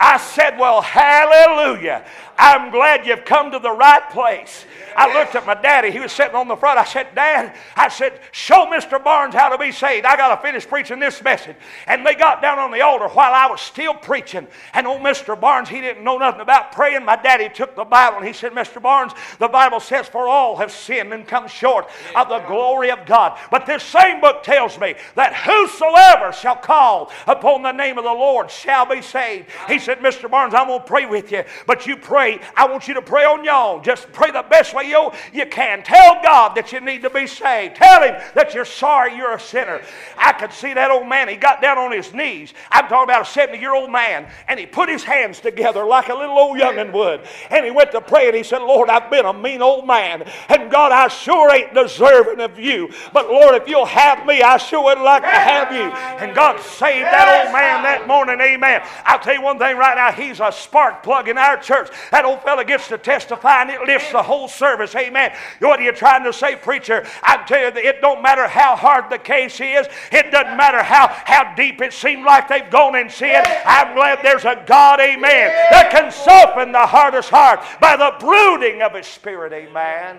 I 0.00 0.18
said, 0.18 0.58
Well, 0.58 0.80
hallelujah. 0.80 2.04
I'm 2.38 2.70
glad 2.70 3.04
you've 3.04 3.24
come 3.24 3.50
to 3.50 3.58
the 3.58 3.72
right 3.72 4.08
place. 4.10 4.64
I 4.96 5.12
looked 5.12 5.34
at 5.34 5.44
my 5.44 5.54
daddy. 5.54 5.90
He 5.90 5.98
was 5.98 6.12
sitting 6.12 6.36
on 6.36 6.46
the 6.46 6.56
front. 6.56 6.78
I 6.78 6.84
said, 6.84 7.14
Dad, 7.14 7.54
I 7.76 7.88
said, 7.88 8.20
show 8.30 8.66
Mr. 8.66 9.02
Barnes 9.02 9.34
how 9.34 9.48
to 9.48 9.58
be 9.58 9.72
saved. 9.72 10.06
I 10.06 10.16
got 10.16 10.34
to 10.34 10.42
finish 10.42 10.66
preaching 10.66 11.00
this 11.00 11.22
message. 11.22 11.56
And 11.86 12.06
they 12.06 12.14
got 12.14 12.40
down 12.40 12.58
on 12.60 12.70
the 12.70 12.80
altar 12.80 13.08
while 13.08 13.32
I 13.32 13.48
was 13.48 13.60
still 13.60 13.94
preaching. 13.94 14.46
And 14.72 14.86
old 14.86 15.00
Mr. 15.00 15.38
Barnes, 15.38 15.68
he 15.68 15.80
didn't 15.80 16.04
know 16.04 16.16
nothing 16.16 16.40
about 16.40 16.70
praying. 16.72 17.04
My 17.04 17.16
daddy 17.16 17.48
took 17.48 17.74
the 17.74 17.84
Bible 17.84 18.18
and 18.18 18.26
he 18.26 18.32
said, 18.32 18.52
Mr. 18.52 18.80
Barnes, 18.80 19.12
the 19.38 19.48
Bible 19.48 19.80
says, 19.80 20.06
For 20.06 20.28
all 20.28 20.56
have 20.56 20.70
sinned 20.70 21.12
and 21.12 21.26
come 21.26 21.48
short 21.48 21.88
of 22.14 22.28
the 22.28 22.40
glory 22.40 22.90
of 22.90 23.04
God. 23.04 23.38
But 23.50 23.66
this 23.66 23.82
same 23.82 24.20
book 24.20 24.42
tells 24.42 24.78
me 24.78 24.94
that 25.16 25.34
whosoever 25.34 26.32
shall 26.32 26.56
call 26.56 27.10
upon 27.26 27.62
the 27.62 27.72
name 27.72 27.98
of 27.98 28.04
the 28.04 28.12
Lord 28.12 28.50
shall 28.50 28.86
be 28.86 29.02
saved. 29.02 29.48
He 29.66 29.78
said, 29.78 29.98
Mr. 29.98 30.30
Barnes, 30.30 30.54
I'm 30.54 30.68
going 30.68 30.80
to 30.80 30.86
pray 30.86 31.06
with 31.06 31.32
you, 31.32 31.42
but 31.66 31.86
you 31.86 31.96
pray. 31.96 32.27
I 32.56 32.66
want 32.66 32.88
you 32.88 32.94
to 32.94 33.02
pray 33.02 33.24
on 33.24 33.44
your 33.44 33.54
own. 33.54 33.82
Just 33.82 34.10
pray 34.12 34.30
the 34.30 34.44
best 34.48 34.74
way 34.74 34.84
you, 34.84 35.10
you 35.32 35.46
can. 35.46 35.82
Tell 35.82 36.22
God 36.22 36.54
that 36.54 36.72
you 36.72 36.80
need 36.80 37.02
to 37.02 37.10
be 37.10 37.26
saved. 37.26 37.76
Tell 37.76 38.02
Him 38.02 38.14
that 38.34 38.54
you're 38.54 38.64
sorry 38.64 39.16
you're 39.16 39.34
a 39.34 39.40
sinner. 39.40 39.80
I 40.16 40.32
could 40.32 40.52
see 40.52 40.74
that 40.74 40.90
old 40.90 41.06
man. 41.06 41.28
He 41.28 41.36
got 41.36 41.60
down 41.60 41.78
on 41.78 41.92
his 41.92 42.12
knees. 42.12 42.54
I'm 42.70 42.88
talking 42.88 43.04
about 43.04 43.22
a 43.22 43.30
70 43.30 43.58
year 43.58 43.74
old 43.74 43.90
man, 43.90 44.30
and 44.48 44.58
he 44.58 44.66
put 44.66 44.88
his 44.88 45.04
hands 45.04 45.40
together 45.40 45.84
like 45.84 46.08
a 46.08 46.14
little 46.14 46.38
old 46.38 46.58
youngin' 46.58 46.92
would. 46.92 47.22
And 47.50 47.64
he 47.64 47.70
went 47.70 47.92
to 47.92 48.00
pray 48.00 48.28
and 48.28 48.36
he 48.36 48.42
said, 48.42 48.58
Lord, 48.58 48.88
I've 48.88 49.10
been 49.10 49.24
a 49.24 49.32
mean 49.32 49.62
old 49.62 49.86
man, 49.86 50.24
and 50.48 50.70
God, 50.70 50.92
I 50.92 51.08
sure 51.08 51.54
ain't 51.54 51.74
deserving 51.74 52.40
of 52.40 52.58
you. 52.58 52.90
But 53.12 53.28
Lord, 53.28 53.54
if 53.54 53.68
you'll 53.68 53.86
have 53.86 54.26
me, 54.26 54.42
I 54.42 54.56
sure 54.56 54.84
would 54.84 54.98
like 54.98 55.22
to 55.22 55.28
have 55.28 55.72
you. 55.72 55.90
And 56.24 56.34
God 56.34 56.60
saved 56.60 57.04
that 57.04 57.44
old 57.44 57.52
man 57.52 57.82
that 57.82 58.06
morning. 58.06 58.40
Amen. 58.40 58.82
I'll 59.04 59.18
tell 59.18 59.34
you 59.34 59.42
one 59.42 59.58
thing 59.58 59.76
right 59.76 59.96
now. 59.96 60.12
He's 60.12 60.40
a 60.40 60.52
spark 60.52 61.02
plug 61.02 61.28
in 61.28 61.38
our 61.38 61.56
church. 61.56 61.88
That 62.18 62.24
old 62.24 62.42
fella 62.42 62.64
gets 62.64 62.88
to 62.88 62.98
testify 62.98 63.62
and 63.62 63.70
it 63.70 63.80
lifts 63.82 64.10
the 64.10 64.20
whole 64.20 64.48
service. 64.48 64.92
Amen. 64.96 65.32
What 65.60 65.78
are 65.78 65.84
you 65.84 65.92
trying 65.92 66.24
to 66.24 66.32
say, 66.32 66.56
preacher? 66.56 67.06
I 67.22 67.44
tell 67.44 67.60
you, 67.60 67.80
it 67.80 68.00
don't 68.00 68.22
matter 68.22 68.48
how 68.48 68.74
hard 68.74 69.08
the 69.08 69.18
case 69.18 69.60
is. 69.60 69.86
It 70.10 70.32
doesn't 70.32 70.56
matter 70.56 70.82
how, 70.82 71.06
how 71.06 71.54
deep 71.54 71.80
it 71.80 71.92
seemed 71.92 72.24
like 72.24 72.48
they've 72.48 72.68
gone 72.72 72.96
in 72.96 73.08
sin. 73.08 73.40
I'm 73.64 73.94
glad 73.94 74.18
there's 74.24 74.44
a 74.44 74.64
God, 74.66 74.98
amen, 74.98 75.52
that 75.70 75.90
can 75.92 76.10
soften 76.10 76.72
the 76.72 76.88
hardest 76.88 77.30
heart 77.30 77.60
by 77.80 77.96
the 77.96 78.12
brooding 78.18 78.82
of 78.82 78.94
His 78.94 79.06
Spirit. 79.06 79.52
Amen. 79.52 80.18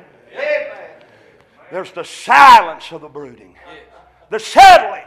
There's 1.70 1.92
the 1.92 2.06
silence 2.06 2.94
of 2.94 3.02
the 3.02 3.10
brooding, 3.10 3.58
the 4.30 4.40
settling, 4.40 5.04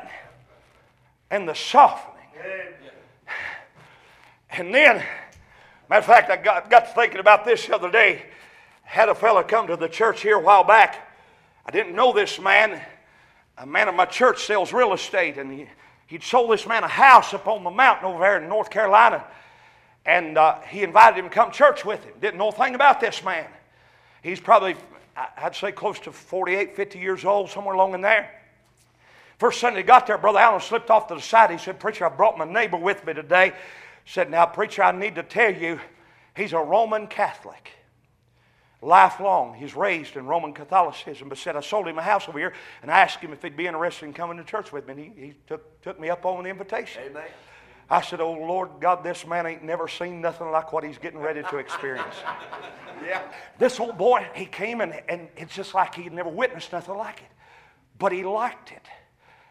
and 1.30 1.48
the 1.48 1.54
softening. 1.54 2.28
And 4.50 4.74
then, 4.74 5.02
matter 5.88 6.00
of 6.00 6.06
fact, 6.06 6.30
I 6.30 6.36
got, 6.36 6.70
got 6.70 6.86
to 6.88 6.94
thinking 6.94 7.20
about 7.20 7.44
this 7.44 7.66
the 7.66 7.74
other 7.74 7.90
day. 7.90 8.22
Had 8.82 9.08
a 9.08 9.14
fella 9.14 9.44
come 9.44 9.66
to 9.68 9.76
the 9.76 9.88
church 9.88 10.22
here 10.22 10.36
a 10.36 10.40
while 10.40 10.64
back. 10.64 11.08
I 11.64 11.70
didn't 11.70 11.94
know 11.94 12.12
this 12.12 12.40
man. 12.40 12.80
A 13.58 13.66
man 13.66 13.88
of 13.88 13.94
my 13.94 14.06
church 14.06 14.44
sells 14.44 14.72
real 14.72 14.92
estate, 14.92 15.38
and 15.38 15.52
he, 15.52 15.68
he'd 16.06 16.22
sold 16.22 16.50
this 16.50 16.66
man 16.66 16.82
a 16.84 16.88
house 16.88 17.32
up 17.34 17.46
on 17.46 17.62
the 17.64 17.70
mountain 17.70 18.06
over 18.06 18.18
there 18.18 18.42
in 18.42 18.48
North 18.48 18.70
Carolina. 18.70 19.24
And 20.04 20.36
uh, 20.36 20.60
he 20.62 20.82
invited 20.82 21.18
him 21.18 21.28
to 21.28 21.34
come 21.34 21.52
church 21.52 21.84
with 21.84 22.04
him. 22.04 22.14
Didn't 22.20 22.38
know 22.38 22.48
a 22.48 22.52
thing 22.52 22.74
about 22.74 23.00
this 23.00 23.22
man. 23.22 23.46
He's 24.22 24.40
probably, 24.40 24.76
I'd 25.36 25.54
say, 25.54 25.72
close 25.72 25.98
to 26.00 26.12
48, 26.12 26.74
50 26.74 26.98
years 26.98 27.24
old, 27.24 27.50
somewhere 27.50 27.74
along 27.74 27.94
in 27.94 28.00
there. 28.00 28.30
First 29.38 29.60
Sunday 29.60 29.80
he 29.80 29.84
got 29.84 30.06
there, 30.06 30.18
Brother 30.18 30.38
Allen 30.38 30.60
slipped 30.60 30.90
off 30.90 31.08
to 31.08 31.14
the 31.14 31.20
side. 31.20 31.50
He 31.50 31.58
said, 31.58 31.80
Preacher, 31.80 32.06
I 32.06 32.08
brought 32.08 32.38
my 32.38 32.44
neighbor 32.44 32.76
with 32.76 33.04
me 33.04 33.12
today. 33.12 33.52
Said, 34.04 34.30
Now, 34.30 34.46
preacher, 34.46 34.82
I 34.82 34.92
need 34.92 35.14
to 35.16 35.22
tell 35.22 35.54
you, 35.54 35.80
he's 36.36 36.52
a 36.52 36.58
Roman 36.58 37.06
Catholic. 37.06 37.72
Lifelong. 38.84 39.54
He's 39.54 39.76
raised 39.76 40.16
in 40.16 40.26
Roman 40.26 40.52
Catholicism, 40.52 41.28
but 41.28 41.38
said, 41.38 41.54
I 41.54 41.60
sold 41.60 41.86
him 41.86 41.98
a 41.98 42.02
house 42.02 42.28
over 42.28 42.38
here, 42.38 42.52
and 42.82 42.90
I 42.90 43.00
asked 43.00 43.20
him 43.20 43.32
if 43.32 43.40
he'd 43.40 43.56
be 43.56 43.68
interested 43.68 44.06
in 44.06 44.12
coming 44.12 44.36
to 44.38 44.44
church 44.44 44.72
with 44.72 44.88
me. 44.88 44.92
And 44.92 45.00
he, 45.00 45.26
he 45.26 45.34
took, 45.46 45.80
took 45.82 46.00
me 46.00 46.10
up 46.10 46.26
on 46.26 46.42
the 46.42 46.50
invitation. 46.50 47.02
Amen. 47.06 47.22
I 47.88 48.00
said, 48.00 48.20
Oh 48.20 48.32
Lord 48.32 48.70
God, 48.80 49.04
this 49.04 49.26
man 49.26 49.46
ain't 49.46 49.62
never 49.62 49.86
seen 49.86 50.20
nothing 50.20 50.50
like 50.50 50.72
what 50.72 50.82
he's 50.82 50.98
getting 50.98 51.20
ready 51.20 51.42
to 51.42 51.58
experience. 51.58 52.16
Yeah. 53.04 53.22
This 53.58 53.80
old 53.80 53.98
boy, 53.98 54.28
he 54.32 54.46
came 54.46 54.80
and, 54.80 54.94
and 55.08 55.28
it's 55.36 55.56
just 55.56 55.74
like 55.74 55.96
he'd 55.96 56.12
never 56.12 56.28
witnessed 56.28 56.70
nothing 56.70 56.96
like 56.96 57.18
it. 57.18 57.28
But 57.98 58.12
he 58.12 58.22
liked 58.22 58.70
it. 58.70 58.86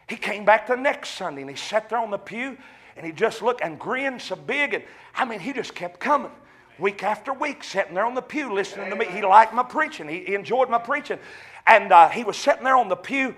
He 0.08 0.16
came 0.16 0.46
back 0.46 0.66
the 0.66 0.74
next 0.74 1.10
Sunday 1.10 1.42
and 1.42 1.50
he 1.50 1.56
sat 1.56 1.90
there 1.90 1.98
on 1.98 2.10
the 2.10 2.16
pew 2.16 2.56
and 2.96 3.06
he 3.06 3.12
just 3.12 3.42
looked 3.42 3.60
and 3.62 3.78
grinned 3.78 4.20
so 4.20 4.36
big. 4.36 4.74
And 4.74 4.84
I 5.14 5.24
mean, 5.24 5.40
he 5.40 5.52
just 5.52 5.74
kept 5.74 6.00
coming 6.00 6.30
week 6.78 7.02
after 7.02 7.32
week, 7.32 7.62
sitting 7.62 7.94
there 7.94 8.06
on 8.06 8.14
the 8.14 8.22
pew 8.22 8.52
listening 8.52 8.90
to 8.90 8.96
me. 8.96 9.06
He 9.06 9.22
liked 9.22 9.54
my 9.54 9.62
preaching, 9.62 10.08
he, 10.08 10.24
he 10.24 10.34
enjoyed 10.34 10.68
my 10.68 10.78
preaching. 10.78 11.18
And 11.66 11.92
uh, 11.92 12.08
he 12.08 12.24
was 12.24 12.36
sitting 12.36 12.64
there 12.64 12.76
on 12.76 12.88
the 12.88 12.96
pew 12.96 13.34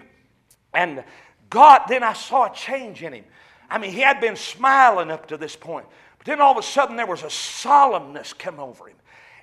and 0.75 1.05
God, 1.51 1.83
then 1.88 2.03
I 2.03 2.12
saw 2.12 2.51
a 2.51 2.55
change 2.55 3.03
in 3.03 3.12
him. 3.12 3.25
I 3.71 3.79
mean, 3.79 3.93
he 3.93 4.01
had 4.01 4.21
been 4.21 4.37
smiling 4.37 5.11
up 5.11 5.29
to 5.29 5.37
this 5.37 5.57
point, 5.57 5.87
but 6.19 6.27
then 6.27 6.40
all 6.40 6.53
of 6.53 6.59
a 6.59 6.62
sudden 6.62 6.97
there 6.97 7.07
was 7.07 7.23
a 7.23 7.27
solemnness 7.27 8.37
come 8.37 8.59
over 8.59 8.88
him. 8.88 8.97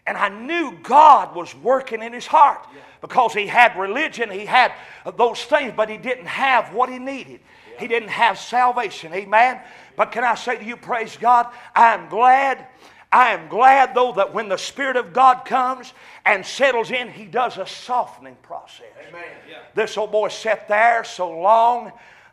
And 0.07 0.17
I 0.17 0.29
knew 0.29 0.77
God 0.83 1.35
was 1.35 1.53
working 1.55 2.01
in 2.01 2.11
his 2.11 2.25
heart 2.25 2.65
because 3.01 3.33
he 3.33 3.47
had 3.47 3.77
religion, 3.77 4.29
he 4.31 4.45
had 4.45 4.73
those 5.15 5.43
things, 5.43 5.73
but 5.75 5.89
he 5.89 5.97
didn't 5.97 6.25
have 6.25 6.73
what 6.73 6.89
he 6.89 6.99
needed. 6.99 7.39
He 7.79 7.87
didn't 7.87 8.09
have 8.09 8.37
salvation. 8.37 9.13
Amen. 9.13 9.59
But 9.95 10.11
can 10.11 10.23
I 10.23 10.35
say 10.35 10.57
to 10.57 10.63
you, 10.63 10.77
praise 10.77 11.17
God, 11.17 11.47
I 11.75 11.93
am 11.93 12.09
glad. 12.09 12.67
I 13.11 13.31
am 13.31 13.49
glad, 13.49 13.93
though, 13.93 14.13
that 14.13 14.33
when 14.33 14.47
the 14.47 14.57
Spirit 14.57 14.95
of 14.95 15.11
God 15.11 15.43
comes 15.45 15.93
and 16.25 16.45
settles 16.45 16.91
in, 16.91 17.09
He 17.09 17.25
does 17.25 17.57
a 17.57 17.67
softening 17.67 18.37
process. 18.41 18.85
Amen. 19.09 19.23
Yeah. 19.49 19.57
This 19.75 19.97
old 19.97 20.11
boy 20.11 20.29
sat 20.29 20.67
there 20.67 21.03
so 21.03 21.29
long, 21.29 21.91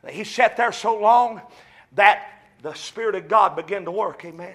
he 0.08 0.22
sat 0.22 0.56
there 0.56 0.70
so 0.70 0.96
long 0.96 1.40
that 1.92 2.42
the 2.62 2.74
Spirit 2.74 3.16
of 3.16 3.28
God 3.28 3.56
began 3.56 3.84
to 3.84 3.90
work. 3.90 4.24
Amen. 4.24 4.54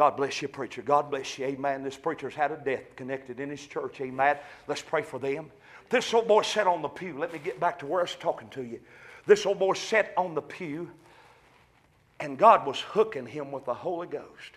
God 0.00 0.16
bless 0.16 0.40
you, 0.40 0.48
preacher. 0.48 0.80
God 0.80 1.10
bless 1.10 1.38
you. 1.38 1.44
Amen. 1.44 1.82
This 1.82 1.98
preacher's 1.98 2.34
had 2.34 2.52
a 2.52 2.56
death 2.56 2.96
connected 2.96 3.38
in 3.38 3.50
his 3.50 3.66
church. 3.66 4.00
Amen. 4.00 4.38
Let's 4.66 4.80
pray 4.80 5.02
for 5.02 5.18
them. 5.18 5.50
This 5.90 6.14
old 6.14 6.26
boy 6.26 6.40
sat 6.40 6.66
on 6.66 6.80
the 6.80 6.88
pew. 6.88 7.18
Let 7.18 7.34
me 7.34 7.38
get 7.38 7.60
back 7.60 7.78
to 7.80 7.86
where 7.86 8.00
I 8.00 8.04
was 8.04 8.14
talking 8.14 8.48
to 8.48 8.62
you. 8.62 8.80
This 9.26 9.44
old 9.44 9.58
boy 9.58 9.74
sat 9.74 10.14
on 10.16 10.34
the 10.34 10.40
pew, 10.40 10.90
and 12.18 12.38
God 12.38 12.66
was 12.66 12.80
hooking 12.80 13.26
him 13.26 13.52
with 13.52 13.66
the 13.66 13.74
Holy 13.74 14.06
Ghost. 14.06 14.52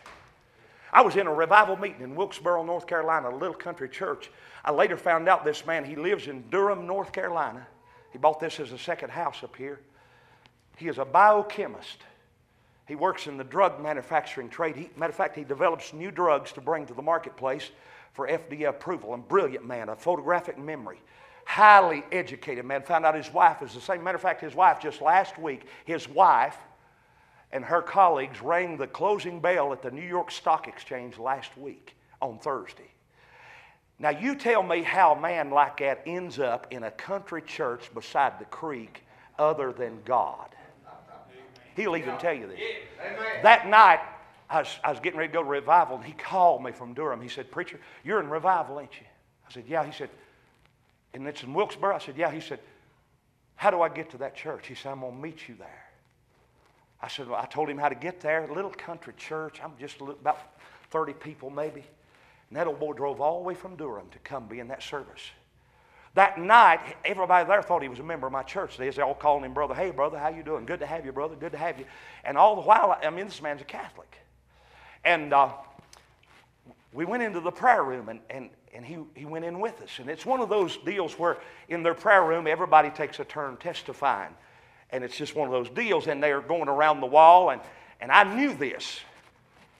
I 0.93 1.01
was 1.01 1.17
in 1.17 1.27
a 1.27 1.33
revival 1.33 1.75
meeting 1.75 2.03
in 2.03 2.15
Wilkesboro, 2.15 2.63
North 2.63 2.87
Carolina, 2.87 3.29
a 3.29 3.35
little 3.35 3.53
country 3.53 3.89
church. 3.89 4.31
I 4.63 4.71
later 4.71 4.95
found 4.95 5.27
out 5.27 5.43
this 5.43 5.65
man, 5.65 5.83
he 5.83 5.97
lives 5.97 6.27
in 6.27 6.49
Durham, 6.51 6.87
North 6.87 7.11
Carolina. 7.11 7.67
He 8.13 8.17
bought 8.17 8.39
this 8.39 8.61
as 8.61 8.71
a 8.71 8.77
second 8.77 9.09
house 9.09 9.43
up 9.43 9.57
here. 9.57 9.81
He 10.77 10.87
is 10.87 10.99
a 10.99 11.05
biochemist. 11.05 11.97
He 12.87 12.95
works 12.95 13.27
in 13.27 13.37
the 13.37 13.43
drug 13.43 13.81
manufacturing 13.81 14.49
trade. 14.49 14.75
He, 14.75 14.89
matter 14.97 15.11
of 15.11 15.15
fact, 15.15 15.35
he 15.35 15.43
develops 15.43 15.93
new 15.93 16.11
drugs 16.11 16.51
to 16.53 16.61
bring 16.61 16.85
to 16.87 16.93
the 16.93 17.01
marketplace 17.01 17.71
for 18.11 18.27
FDA 18.27 18.67
approval. 18.69 19.13
And 19.13 19.27
brilliant 19.27 19.65
man, 19.65 19.89
a 19.89 19.95
photographic 19.95 20.57
memory. 20.57 21.01
Highly 21.45 22.03
educated 22.11 22.65
man. 22.65 22.83
Found 22.83 23.05
out 23.05 23.15
his 23.15 23.31
wife 23.31 23.61
is 23.61 23.73
the 23.73 23.81
same. 23.81 24.03
Matter 24.03 24.15
of 24.15 24.21
fact, 24.21 24.41
his 24.41 24.55
wife 24.55 24.79
just 24.81 25.01
last 25.01 25.37
week, 25.37 25.65
his 25.85 26.07
wife 26.09 26.57
and 27.51 27.63
her 27.63 27.81
colleagues 27.81 28.41
rang 28.41 28.77
the 28.77 28.87
closing 28.87 29.39
bell 29.39 29.71
at 29.71 29.81
the 29.81 29.91
New 29.91 30.01
York 30.01 30.31
Stock 30.31 30.67
Exchange 30.67 31.17
last 31.17 31.55
week 31.57 31.95
on 32.21 32.39
Thursday. 32.39 32.89
Now, 33.99 34.09
you 34.09 34.35
tell 34.35 34.63
me 34.63 34.81
how 34.81 35.13
a 35.13 35.19
man 35.19 35.51
like 35.51 35.77
that 35.77 36.01
ends 36.05 36.39
up 36.39 36.67
in 36.71 36.83
a 36.83 36.91
country 36.91 37.41
church 37.41 37.93
beside 37.93 38.39
the 38.39 38.45
creek 38.45 39.03
other 39.37 39.71
than 39.71 39.99
God. 40.03 40.49
He'll 41.75 41.95
even 41.95 42.17
tell 42.17 42.33
you 42.33 42.47
this. 42.47 42.59
That 43.41 43.67
night, 43.67 43.99
I 44.49 44.59
was, 44.59 44.79
I 44.83 44.91
was 44.91 44.99
getting 44.99 45.17
ready 45.17 45.29
to 45.29 45.33
go 45.33 45.43
to 45.43 45.49
revival, 45.49 45.95
and 45.95 46.05
he 46.05 46.13
called 46.13 46.63
me 46.63 46.71
from 46.71 46.93
Durham. 46.93 47.21
He 47.21 47.29
said, 47.29 47.51
Preacher, 47.51 47.79
you're 48.03 48.19
in 48.19 48.29
revival, 48.29 48.79
ain't 48.79 48.93
you? 48.99 49.07
I 49.47 49.51
said, 49.51 49.65
Yeah. 49.67 49.85
He 49.85 49.91
said, 49.91 50.09
And 51.13 51.27
it's 51.27 51.43
in 51.43 51.53
Wilkesboro? 51.53 51.95
I 51.95 51.99
said, 51.99 52.15
Yeah. 52.17 52.31
He 52.31 52.41
said, 52.41 52.59
How 53.55 53.71
do 53.71 53.81
I 53.81 53.89
get 53.89 54.11
to 54.11 54.17
that 54.19 54.35
church? 54.35 54.67
He 54.67 54.75
said, 54.75 54.91
I'm 54.91 54.99
going 55.01 55.15
to 55.15 55.21
meet 55.21 55.47
you 55.47 55.55
there. 55.55 55.83
I 57.03 57.09
said, 57.09 57.27
well, 57.27 57.39
I 57.39 57.45
told 57.45 57.69
him 57.69 57.77
how 57.77 57.89
to 57.89 57.95
get 57.95 58.21
there. 58.21 58.47
Little 58.47 58.71
country 58.71 59.13
church. 59.17 59.59
I'm 59.61 59.73
just 59.77 59.99
little, 59.99 60.15
about 60.15 60.39
30 60.91 61.11
people 61.11 61.49
maybe. 61.49 61.83
And 62.49 62.57
that 62.57 62.65
old 62.65 62.79
boy 62.79 62.93
drove 62.93 63.19
all 63.19 63.39
the 63.39 63.43
way 63.43 63.55
from 63.55 63.75
Durham 63.75 64.07
to 64.11 64.19
come 64.19 64.47
be 64.47 64.59
in 64.59 64.69
that 64.69 64.81
service. 64.81 65.21
That 66.15 66.39
night, 66.39 66.79
everybody 67.03 67.47
there 67.47 67.63
thought 67.63 67.81
he 67.81 67.89
was 67.89 67.99
a 67.99 68.03
member 68.03 68.27
of 68.27 68.33
my 68.33 68.43
church. 68.43 68.77
They 68.77 68.89
all 69.01 69.15
calling 69.15 69.43
him 69.43 69.53
brother. 69.53 69.73
Hey, 69.73 69.89
brother, 69.89 70.19
how 70.19 70.29
you 70.29 70.43
doing? 70.43 70.65
Good 70.65 70.79
to 70.81 70.85
have 70.85 71.05
you, 71.05 71.11
brother. 71.11 71.35
Good 71.35 71.53
to 71.53 71.57
have 71.57 71.79
you. 71.79 71.85
And 72.23 72.37
all 72.37 72.55
the 72.55 72.61
while, 72.61 72.95
I 73.01 73.09
mean, 73.09 73.25
this 73.25 73.41
man's 73.41 73.61
a 73.61 73.65
Catholic. 73.65 74.15
And 75.03 75.33
uh, 75.33 75.49
we 76.93 77.05
went 77.05 77.23
into 77.23 77.39
the 77.39 77.51
prayer 77.51 77.83
room, 77.83 78.09
and, 78.09 78.19
and, 78.29 78.51
and 78.75 78.85
he, 78.85 78.99
he 79.15 79.25
went 79.25 79.43
in 79.43 79.59
with 79.59 79.81
us. 79.81 79.97
And 79.97 80.07
it's 80.07 80.25
one 80.25 80.39
of 80.39 80.49
those 80.49 80.77
deals 80.77 81.17
where 81.17 81.37
in 81.67 81.81
their 81.81 81.95
prayer 81.95 82.23
room, 82.23 82.45
everybody 82.45 82.91
takes 82.91 83.19
a 83.19 83.25
turn 83.25 83.57
testifying. 83.57 84.35
And 84.91 85.03
it's 85.03 85.17
just 85.17 85.35
one 85.35 85.47
of 85.47 85.51
those 85.51 85.69
deals, 85.69 86.05
and 86.05 86.21
they're 86.21 86.41
going 86.41 86.69
around 86.69 87.01
the 87.01 87.07
wall. 87.07 87.49
And, 87.49 87.61
and 87.99 88.11
I 88.11 88.23
knew 88.35 88.53
this. 88.53 88.99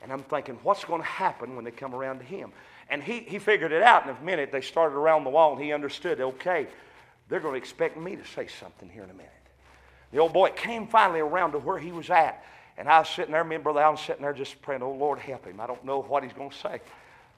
And 0.01 0.11
I'm 0.11 0.23
thinking, 0.23 0.57
what's 0.63 0.83
going 0.83 1.01
to 1.01 1.07
happen 1.07 1.55
when 1.55 1.63
they 1.63 1.71
come 1.71 1.93
around 1.93 2.17
to 2.17 2.25
him? 2.25 2.51
And 2.89 3.01
he, 3.01 3.21
he 3.21 3.39
figured 3.39 3.71
it 3.71 3.81
out 3.81 4.03
in 4.03 4.15
a 4.15 4.21
minute. 4.21 4.51
They 4.51 4.61
started 4.61 4.95
around 4.95 5.23
the 5.23 5.29
wall, 5.29 5.53
and 5.53 5.63
he 5.63 5.73
understood, 5.73 6.19
okay, 6.19 6.67
they're 7.29 7.39
going 7.39 7.53
to 7.53 7.57
expect 7.57 7.97
me 7.97 8.15
to 8.15 8.25
say 8.25 8.47
something 8.47 8.89
here 8.89 9.03
in 9.03 9.09
a 9.09 9.13
minute. 9.13 9.31
The 10.11 10.19
old 10.19 10.33
boy 10.33 10.49
came 10.49 10.87
finally 10.87 11.21
around 11.21 11.53
to 11.53 11.59
where 11.59 11.79
he 11.79 11.91
was 11.91 12.09
at. 12.09 12.43
And 12.77 12.87
I 12.89 12.99
was 12.99 13.09
sitting 13.09 13.31
there, 13.31 13.43
me 13.43 13.55
and 13.55 13.63
Brother 13.63 13.81
Allen 13.81 13.97
sitting 13.97 14.21
there 14.21 14.33
just 14.33 14.61
praying, 14.61 14.81
oh, 14.81 14.91
Lord, 14.91 15.19
help 15.19 15.45
him. 15.45 15.59
I 15.59 15.67
don't 15.67 15.83
know 15.85 16.01
what 16.01 16.23
he's 16.23 16.33
going 16.33 16.49
to 16.49 16.57
say. 16.57 16.81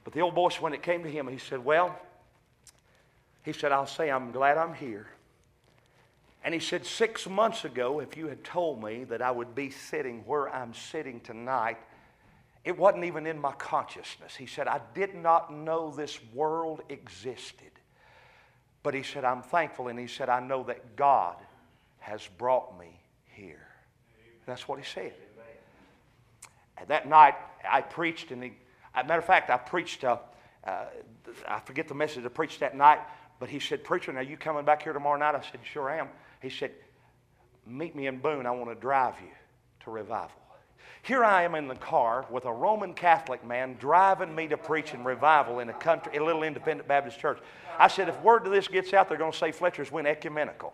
But 0.03 0.13
the 0.13 0.21
old 0.21 0.35
boy, 0.35 0.49
when 0.59 0.73
it 0.73 0.81
came 0.81 1.03
to 1.03 1.09
him, 1.09 1.27
he 1.27 1.37
said, 1.37 1.63
well, 1.63 1.97
he 3.43 3.53
said, 3.53 3.71
I'll 3.71 3.87
say 3.87 4.09
I'm 4.09 4.31
glad 4.31 4.57
I'm 4.57 4.73
here. 4.73 5.07
And 6.43 6.53
he 6.53 6.59
said, 6.59 6.85
Six 6.85 7.27
months 7.27 7.65
ago, 7.65 7.99
if 7.99 8.15
you 8.15 8.27
had 8.27 8.43
told 8.43 8.81
me 8.83 9.03
that 9.05 9.21
I 9.21 9.31
would 9.31 9.55
be 9.55 9.71
sitting 9.71 10.23
where 10.27 10.47
I'm 10.53 10.73
sitting 10.75 11.19
tonight, 11.19 11.77
it 12.65 12.75
wasn't 12.75 13.03
even 13.05 13.27
in 13.27 13.39
my 13.39 13.51
consciousness. 13.53 14.35
He 14.35 14.47
said, 14.47 14.67
I 14.67 14.81
did 14.95 15.13
not 15.13 15.53
know 15.53 15.91
this 15.91 16.19
world 16.33 16.81
existed. 16.89 17.71
But 18.81 18.95
he 18.95 19.03
said, 19.03 19.23
I'm 19.23 19.43
thankful. 19.43 19.87
And 19.87 19.99
he 19.99 20.07
said, 20.07 20.29
I 20.29 20.39
know 20.39 20.63
that 20.63 20.95
God 20.95 21.35
has 21.99 22.27
brought 22.39 22.77
me 22.79 22.99
here. 23.27 23.67
That's 24.47 24.67
what 24.67 24.79
he 24.79 24.85
said. 24.85 25.13
And 26.77 26.87
that 26.87 27.07
night, 27.07 27.35
I 27.69 27.81
preached, 27.81 28.31
and 28.31 28.43
he, 28.43 28.53
matter 28.95 29.19
of 29.19 29.25
fact, 29.25 29.49
I 29.49 29.57
preached, 29.57 30.03
uh, 30.03 30.17
uh, 30.65 30.85
I 31.47 31.59
forget 31.59 31.87
the 31.87 31.93
message 31.93 32.25
I 32.25 32.29
preached 32.29 32.59
that 32.59 32.75
night, 32.75 32.99
but 33.39 33.47
he 33.47 33.59
said, 33.59 33.83
Preacher, 33.83 34.11
now 34.11 34.21
you 34.21 34.37
coming 34.37 34.65
back 34.65 34.81
here 34.83 34.91
tomorrow 34.91 35.17
night? 35.17 35.35
I 35.35 35.41
said, 35.41 35.61
Sure 35.63 35.89
am. 35.89 36.09
He 36.41 36.49
said, 36.49 36.71
Meet 37.65 37.95
me 37.95 38.07
in 38.07 38.17
Boone. 38.17 38.45
I 38.45 38.51
want 38.51 38.69
to 38.69 38.75
drive 38.75 39.15
you 39.21 39.31
to 39.81 39.91
revival. 39.91 40.44
Here 41.03 41.23
I 41.23 41.43
am 41.43 41.53
in 41.55 41.67
the 41.67 41.75
car 41.75 42.25
with 42.29 42.45
a 42.45 42.53
Roman 42.53 42.93
Catholic 42.93 43.45
man 43.45 43.75
driving 43.79 44.33
me 44.33 44.47
to 44.47 44.57
preach 44.57 44.93
in 44.93 45.03
revival 45.03 45.59
in 45.59 45.69
a 45.69 45.73
country, 45.73 46.17
a 46.17 46.23
little 46.23 46.43
independent 46.43 46.87
Baptist 46.87 47.19
church. 47.19 47.39
I 47.77 47.87
said, 47.87 48.09
if 48.09 48.19
word 48.21 48.43
to 48.45 48.49
this 48.49 48.67
gets 48.67 48.93
out, 48.93 49.07
they're 49.09 49.17
going 49.17 49.31
to 49.31 49.37
say 49.37 49.51
Fletcher's 49.51 49.91
went 49.91 50.07
ecumenical. 50.07 50.73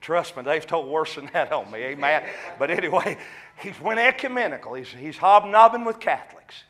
Trust 0.00 0.36
me, 0.36 0.42
they've 0.42 0.66
told 0.66 0.88
worse 0.88 1.14
than 1.14 1.30
that 1.32 1.52
on 1.52 1.70
me, 1.70 1.78
amen. 1.78 2.24
But 2.58 2.70
anyway, 2.70 3.16
he's 3.60 3.80
went 3.80 4.00
ecumenical. 4.00 4.74
He's, 4.74 4.88
he's 4.88 5.16
hobnobbing 5.16 5.84
with 5.84 6.00
Catholics. 6.00 6.64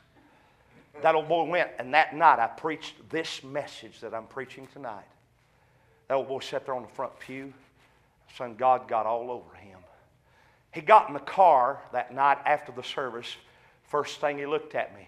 That 1.00 1.14
old 1.14 1.28
boy 1.28 1.44
went, 1.44 1.70
and 1.78 1.94
that 1.94 2.14
night 2.14 2.38
I 2.38 2.46
preached 2.46 2.94
this 3.08 3.42
message 3.42 4.00
that 4.00 4.14
I'm 4.14 4.26
preaching 4.26 4.68
tonight. 4.72 5.06
That 6.08 6.14
old 6.14 6.28
boy 6.28 6.40
sat 6.40 6.66
there 6.66 6.74
on 6.74 6.82
the 6.82 6.88
front 6.88 7.18
pew. 7.18 7.54
Son, 8.36 8.54
God 8.54 8.88
got 8.88 9.06
all 9.06 9.30
over 9.30 9.54
him. 9.54 9.78
He 10.72 10.80
got 10.80 11.08
in 11.08 11.14
the 11.14 11.20
car 11.20 11.82
that 11.92 12.14
night 12.14 12.38
after 12.46 12.72
the 12.72 12.82
service. 12.82 13.36
First 13.84 14.20
thing 14.20 14.38
he 14.38 14.46
looked 14.46 14.74
at 14.74 14.94
me, 14.94 15.06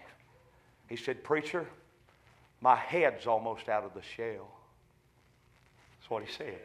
he 0.89 0.97
said, 0.97 1.25
Preacher, 1.25 1.67
my 2.61 2.77
head's 2.77 3.27
almost 3.27 3.69
out 3.69 3.85
of 3.85 3.95
the 3.95 4.03
shell. 4.03 4.51
That's 5.99 6.11
what 6.11 6.23
he 6.23 6.31
said. 6.31 6.59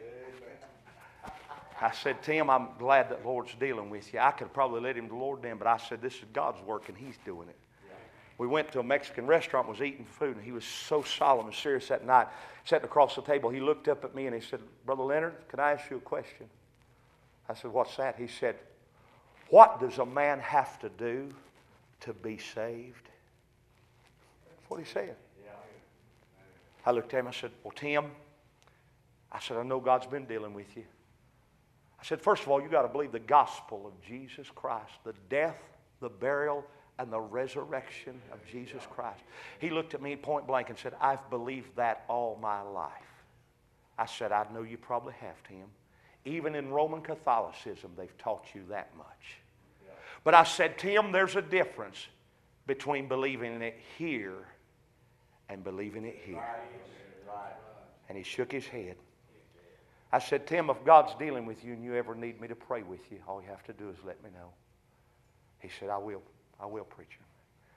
I 1.80 1.92
said, 1.92 2.22
Tim, 2.22 2.50
I'm 2.50 2.68
glad 2.78 3.10
that 3.10 3.24
Lord's 3.24 3.54
dealing 3.54 3.88
with 3.88 4.12
you. 4.12 4.20
I 4.20 4.32
could 4.32 4.52
probably 4.52 4.82
let 4.82 4.96
him 4.96 5.04
to 5.04 5.14
the 5.14 5.16
Lord 5.16 5.40
then, 5.40 5.56
but 5.56 5.66
I 5.66 5.78
said, 5.78 6.02
this 6.02 6.14
is 6.14 6.24
God's 6.34 6.60
work 6.62 6.90
and 6.90 6.98
he's 6.98 7.16
doing 7.24 7.48
it. 7.48 7.56
We 8.40 8.46
went 8.46 8.72
to 8.72 8.80
a 8.80 8.82
Mexican 8.82 9.26
restaurant, 9.26 9.68
was 9.68 9.82
eating 9.82 10.06
food, 10.06 10.36
and 10.36 10.42
he 10.42 10.50
was 10.50 10.64
so 10.64 11.02
solemn 11.02 11.44
and 11.44 11.54
serious 11.54 11.88
that 11.88 12.06
night. 12.06 12.26
Sitting 12.64 12.86
across 12.86 13.14
the 13.14 13.20
table, 13.20 13.50
he 13.50 13.60
looked 13.60 13.86
up 13.86 14.02
at 14.02 14.14
me 14.14 14.24
and 14.24 14.34
he 14.34 14.40
said, 14.40 14.60
Brother 14.86 15.02
Leonard, 15.02 15.34
can 15.48 15.60
I 15.60 15.72
ask 15.72 15.90
you 15.90 15.98
a 15.98 16.00
question? 16.00 16.46
I 17.50 17.54
said, 17.54 17.70
What's 17.70 17.94
that? 17.98 18.16
He 18.16 18.28
said, 18.28 18.56
What 19.50 19.78
does 19.78 19.98
a 19.98 20.06
man 20.06 20.38
have 20.38 20.78
to 20.78 20.88
do 20.88 21.34
to 22.00 22.14
be 22.14 22.38
saved? 22.38 23.10
That's 24.48 24.70
what 24.70 24.80
he 24.80 24.86
said. 24.86 25.16
I 26.86 26.92
looked 26.92 27.12
at 27.12 27.20
him, 27.20 27.28
I 27.28 27.32
said, 27.32 27.50
Well, 27.62 27.74
Tim, 27.76 28.06
I 29.30 29.38
said, 29.38 29.58
I 29.58 29.64
know 29.64 29.80
God's 29.80 30.06
been 30.06 30.24
dealing 30.24 30.54
with 30.54 30.74
you. 30.78 30.84
I 32.00 32.04
said, 32.06 32.22
First 32.22 32.44
of 32.44 32.48
all, 32.48 32.62
you've 32.62 32.70
got 32.70 32.82
to 32.82 32.88
believe 32.88 33.12
the 33.12 33.18
gospel 33.18 33.86
of 33.86 34.02
Jesus 34.02 34.46
Christ, 34.54 34.94
the 35.04 35.12
death, 35.28 35.60
the 36.00 36.08
burial, 36.08 36.64
and 37.00 37.10
the 37.10 37.20
resurrection 37.20 38.20
of 38.30 38.38
Jesus 38.46 38.82
Christ. 38.90 39.22
He 39.58 39.70
looked 39.70 39.94
at 39.94 40.02
me 40.02 40.16
point 40.16 40.46
blank 40.46 40.68
and 40.68 40.78
said, 40.78 40.92
I've 41.00 41.30
believed 41.30 41.74
that 41.76 42.04
all 42.08 42.38
my 42.42 42.60
life. 42.60 42.92
I 43.98 44.04
said, 44.04 44.32
I 44.32 44.44
know 44.52 44.62
you 44.62 44.76
probably 44.76 45.14
have, 45.20 45.42
Tim. 45.48 45.64
Even 46.26 46.54
in 46.54 46.68
Roman 46.68 47.00
Catholicism, 47.00 47.92
they've 47.96 48.16
taught 48.18 48.44
you 48.54 48.60
that 48.68 48.94
much. 48.98 49.38
But 50.24 50.34
I 50.34 50.44
said, 50.44 50.76
Tim, 50.76 51.10
there's 51.10 51.36
a 51.36 51.42
difference 51.42 52.06
between 52.66 53.08
believing 53.08 53.62
it 53.62 53.78
here 53.96 54.46
and 55.48 55.64
believing 55.64 56.04
it 56.04 56.20
here. 56.22 56.44
And 58.10 58.18
he 58.18 58.22
shook 58.22 58.52
his 58.52 58.66
head. 58.66 58.96
I 60.12 60.18
said, 60.18 60.46
Tim, 60.46 60.68
if 60.68 60.84
God's 60.84 61.14
dealing 61.18 61.46
with 61.46 61.64
you 61.64 61.72
and 61.72 61.82
you 61.82 61.94
ever 61.94 62.14
need 62.14 62.42
me 62.42 62.48
to 62.48 62.56
pray 62.56 62.82
with 62.82 63.00
you, 63.10 63.20
all 63.26 63.40
you 63.40 63.48
have 63.48 63.64
to 63.64 63.72
do 63.72 63.88
is 63.88 63.96
let 64.04 64.22
me 64.22 64.28
know. 64.34 64.50
He 65.60 65.70
said, 65.78 65.88
I 65.88 65.96
will. 65.96 66.20
I 66.62 66.66
will, 66.66 66.84
preacher. 66.84 67.20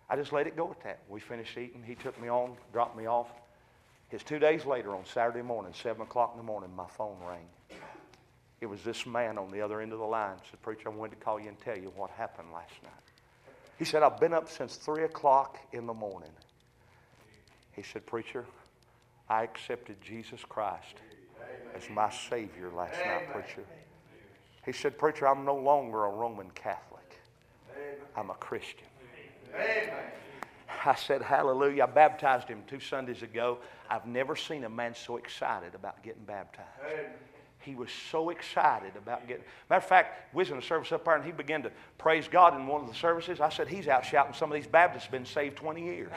I 0.10 0.16
just 0.16 0.34
let 0.34 0.48
it 0.48 0.56
go 0.56 0.70
at 0.72 0.84
that. 0.84 1.00
We 1.08 1.20
finished 1.20 1.58
eating. 1.58 1.84
He 1.86 1.96
took 1.96 2.20
me 2.22 2.28
on, 2.28 2.56
dropped 2.72 2.98
me 2.98 3.08
off. 3.08 3.30
His 4.10 4.22
two 4.22 4.38
days 4.38 4.66
later, 4.66 4.96
on 4.96 5.06
Saturday 5.06 5.42
morning, 5.42 5.74
7 5.74 6.02
o'clock 6.02 6.32
in 6.34 6.38
the 6.38 6.44
morning, 6.44 6.70
my 6.76 6.88
phone 6.88 7.18
rang. 7.26 7.80
It 8.62 8.68
was 8.68 8.84
this 8.84 9.06
man 9.06 9.38
on 9.38 9.52
the 9.52 9.62
other 9.62 9.82
end 9.82 9.92
of 9.92 10.00
the 10.00 10.06
line. 10.06 10.36
Said, 10.50 10.62
Preacher, 10.62 10.90
I 10.90 10.92
wanted 10.92 11.20
to 11.20 11.26
call 11.26 11.40
you 11.40 11.50
and 11.50 11.60
tell 11.60 11.78
you 11.78 11.92
what 11.96 12.12
happened 12.12 12.50
last 12.54 12.74
night. 12.84 12.94
He 13.80 13.86
said, 13.86 14.04
I've 14.04 14.20
been 14.20 14.34
up 14.34 14.50
since 14.50 14.76
3 14.76 15.04
o'clock 15.04 15.58
in 15.72 15.88
the 15.88 15.94
morning. 15.94 16.30
He 17.72 17.82
said, 17.82 18.06
Preacher, 18.06 18.46
I 19.30 19.44
accepted 19.44 20.00
Jesus 20.02 20.42
Christ 20.48 20.96
as 21.76 21.90
my 21.90 22.10
Savior 22.10 22.70
last 22.70 22.98
night, 23.06 23.32
preacher. 23.32 23.64
He 24.66 24.72
said, 24.72 24.98
Preacher, 24.98 25.28
I'm 25.28 25.44
no 25.44 25.56
longer 25.56 26.06
a 26.06 26.10
Roman 26.10 26.50
Catholic. 26.52 27.03
I'm 28.16 28.30
a 28.30 28.36
Christian. 28.36 28.88
I 30.86 30.96
said, 30.96 31.22
Hallelujah. 31.22 31.84
I 31.84 31.86
baptized 31.88 32.48
him 32.48 32.64
two 32.68 32.80
Sundays 32.80 33.22
ago. 33.22 33.60
I've 33.90 34.06
never 34.06 34.36
seen 34.36 34.64
a 34.64 34.70
man 34.70 34.96
so 34.96 35.18
excited 35.18 35.76
about 35.76 36.02
getting 36.04 36.24
baptized. 36.24 36.68
He 37.60 37.76
was 37.76 37.90
so 38.12 38.30
excited 38.30 38.92
about 38.98 39.26
getting. 39.26 39.46
Matter 39.70 39.78
of 39.78 39.86
fact, 39.86 40.34
we 40.34 40.42
was 40.42 40.52
in 40.52 40.58
a 40.58 40.62
service 40.62 40.92
up 40.92 41.06
there 41.06 41.16
and 41.16 41.24
he 41.24 41.32
began 41.32 41.64
to 41.64 41.72
praise 41.98 42.28
God 42.28 42.60
in 42.60 42.68
one 42.68 42.82
of 42.82 42.88
the 42.88 42.94
services. 42.94 43.40
I 43.40 43.50
said, 43.50 43.70
He's 43.70 43.88
out 43.88 44.06
shouting, 44.06 44.34
some 44.34 44.52
of 44.52 44.56
these 44.56 44.68
Baptists 44.68 45.04
have 45.04 45.12
been 45.12 45.26
saved 45.26 45.56
20 45.58 45.82
years. 45.82 46.12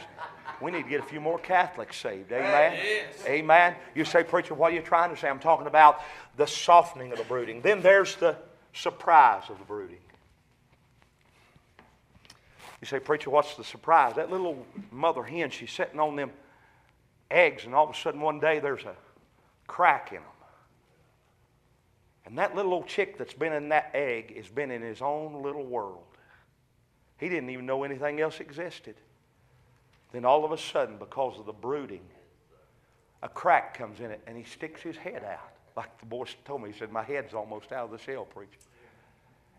We 0.60 0.72
need 0.72 0.84
to 0.84 0.88
get 0.88 1.00
a 1.00 1.04
few 1.04 1.20
more 1.20 1.38
Catholics 1.38 1.96
saved. 1.96 2.32
Amen. 2.32 3.06
Amen. 3.26 3.74
You 3.94 4.04
say, 4.04 4.24
Preacher, 4.24 4.54
what 4.54 4.72
are 4.72 4.74
you 4.74 4.82
trying 4.82 5.10
to 5.10 5.16
say? 5.16 5.28
I'm 5.28 5.38
talking 5.38 5.68
about 5.68 6.00
the 6.36 6.46
softening 6.46 7.12
of 7.12 7.18
the 7.18 7.24
brooding. 7.24 7.60
Then 7.60 7.80
there's 7.80 8.16
the 8.16 8.36
surprise 8.72 9.44
of 9.48 9.58
the 9.58 9.64
brooding. 9.64 9.98
You 12.80 12.86
say, 12.86 12.98
Preacher, 13.00 13.30
what's 13.30 13.54
the 13.56 13.64
surprise? 13.64 14.16
That 14.16 14.30
little 14.30 14.66
mother 14.90 15.22
hen, 15.22 15.50
she's 15.50 15.72
sitting 15.72 15.98
on 15.98 16.16
them 16.16 16.30
eggs, 17.30 17.64
and 17.64 17.74
all 17.74 17.88
of 17.88 17.94
a 17.94 17.98
sudden 17.98 18.20
one 18.20 18.38
day 18.38 18.60
there's 18.60 18.84
a 18.84 18.94
crack 19.66 20.10
in 20.10 20.18
them. 20.18 20.24
And 22.26 22.38
that 22.38 22.54
little 22.54 22.74
old 22.74 22.86
chick 22.86 23.18
that's 23.18 23.34
been 23.34 23.52
in 23.52 23.68
that 23.70 23.90
egg 23.94 24.36
has 24.36 24.48
been 24.48 24.70
in 24.70 24.82
his 24.82 25.00
own 25.00 25.42
little 25.42 25.64
world. 25.64 26.02
He 27.18 27.28
didn't 27.28 27.50
even 27.50 27.66
know 27.66 27.84
anything 27.84 28.20
else 28.20 28.40
existed. 28.40 28.96
Then 30.12 30.24
all 30.24 30.44
of 30.44 30.52
a 30.52 30.58
sudden, 30.58 30.98
because 30.98 31.38
of 31.38 31.46
the 31.46 31.52
brooding, 31.52 32.04
a 33.22 33.28
crack 33.28 33.78
comes 33.78 34.00
in 34.00 34.10
it, 34.10 34.20
and 34.26 34.36
he 34.36 34.44
sticks 34.44 34.82
his 34.82 34.96
head 34.96 35.24
out. 35.24 35.52
Like 35.76 35.98
the 35.98 36.06
boy 36.06 36.24
told 36.44 36.62
me, 36.62 36.72
he 36.72 36.78
said, 36.78 36.90
My 36.90 37.02
head's 37.02 37.32
almost 37.32 37.72
out 37.72 37.84
of 37.86 37.90
the 37.90 37.98
shell, 37.98 38.24
preacher. 38.24 38.58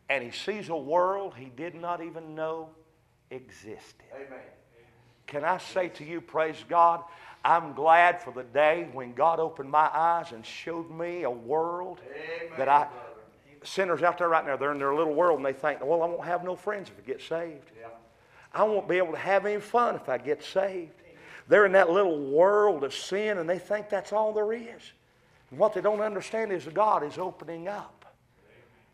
And 0.09 0.23
he 0.23 0.31
sees 0.31 0.69
a 0.69 0.75
world 0.75 1.33
he 1.35 1.51
did 1.55 1.75
not 1.75 2.01
even 2.01 2.35
know 2.35 2.69
existed. 3.31 4.05
Amen. 4.13 4.39
Can 5.25 5.43
I 5.43 5.57
say 5.57 5.89
to 5.89 6.05
you, 6.05 6.21
praise 6.21 6.63
God, 6.69 7.03
I'm 7.43 7.73
glad 7.73 8.21
for 8.21 8.31
the 8.31 8.43
day 8.43 8.87
when 8.93 9.13
God 9.13 9.39
opened 9.39 9.69
my 9.69 9.89
eyes 9.93 10.31
and 10.31 10.45
showed 10.45 10.89
me 10.89 11.23
a 11.23 11.29
world 11.29 11.99
Amen, 12.05 12.57
that 12.57 12.69
I, 12.69 12.87
sinners 13.63 14.03
out 14.03 14.17
there 14.17 14.29
right 14.29 14.45
now, 14.45 14.55
they're 14.55 14.71
in 14.71 14.79
their 14.79 14.95
little 14.95 15.13
world 15.13 15.37
and 15.37 15.45
they 15.45 15.53
think, 15.53 15.83
well, 15.83 16.01
I 16.01 16.05
won't 16.05 16.25
have 16.25 16.43
no 16.43 16.55
friends 16.55 16.89
if 16.89 17.03
I 17.03 17.07
get 17.07 17.21
saved. 17.21 17.71
Yeah. 17.79 17.87
I 18.53 18.63
won't 18.63 18.87
be 18.87 18.97
able 18.97 19.11
to 19.11 19.17
have 19.17 19.45
any 19.45 19.61
fun 19.61 19.95
if 19.95 20.07
I 20.09 20.17
get 20.17 20.43
saved. 20.43 20.93
They're 21.49 21.65
in 21.65 21.73
that 21.73 21.89
little 21.89 22.19
world 22.31 22.83
of 22.83 22.93
sin 22.93 23.37
and 23.37 23.49
they 23.49 23.59
think 23.59 23.89
that's 23.89 24.11
all 24.11 24.33
there 24.33 24.51
is. 24.53 24.91
And 25.49 25.59
what 25.59 25.73
they 25.73 25.81
don't 25.81 26.01
understand 26.01 26.51
is 26.51 26.65
God 26.65 27.03
is 27.03 27.17
opening 27.17 27.67
up 27.67 28.05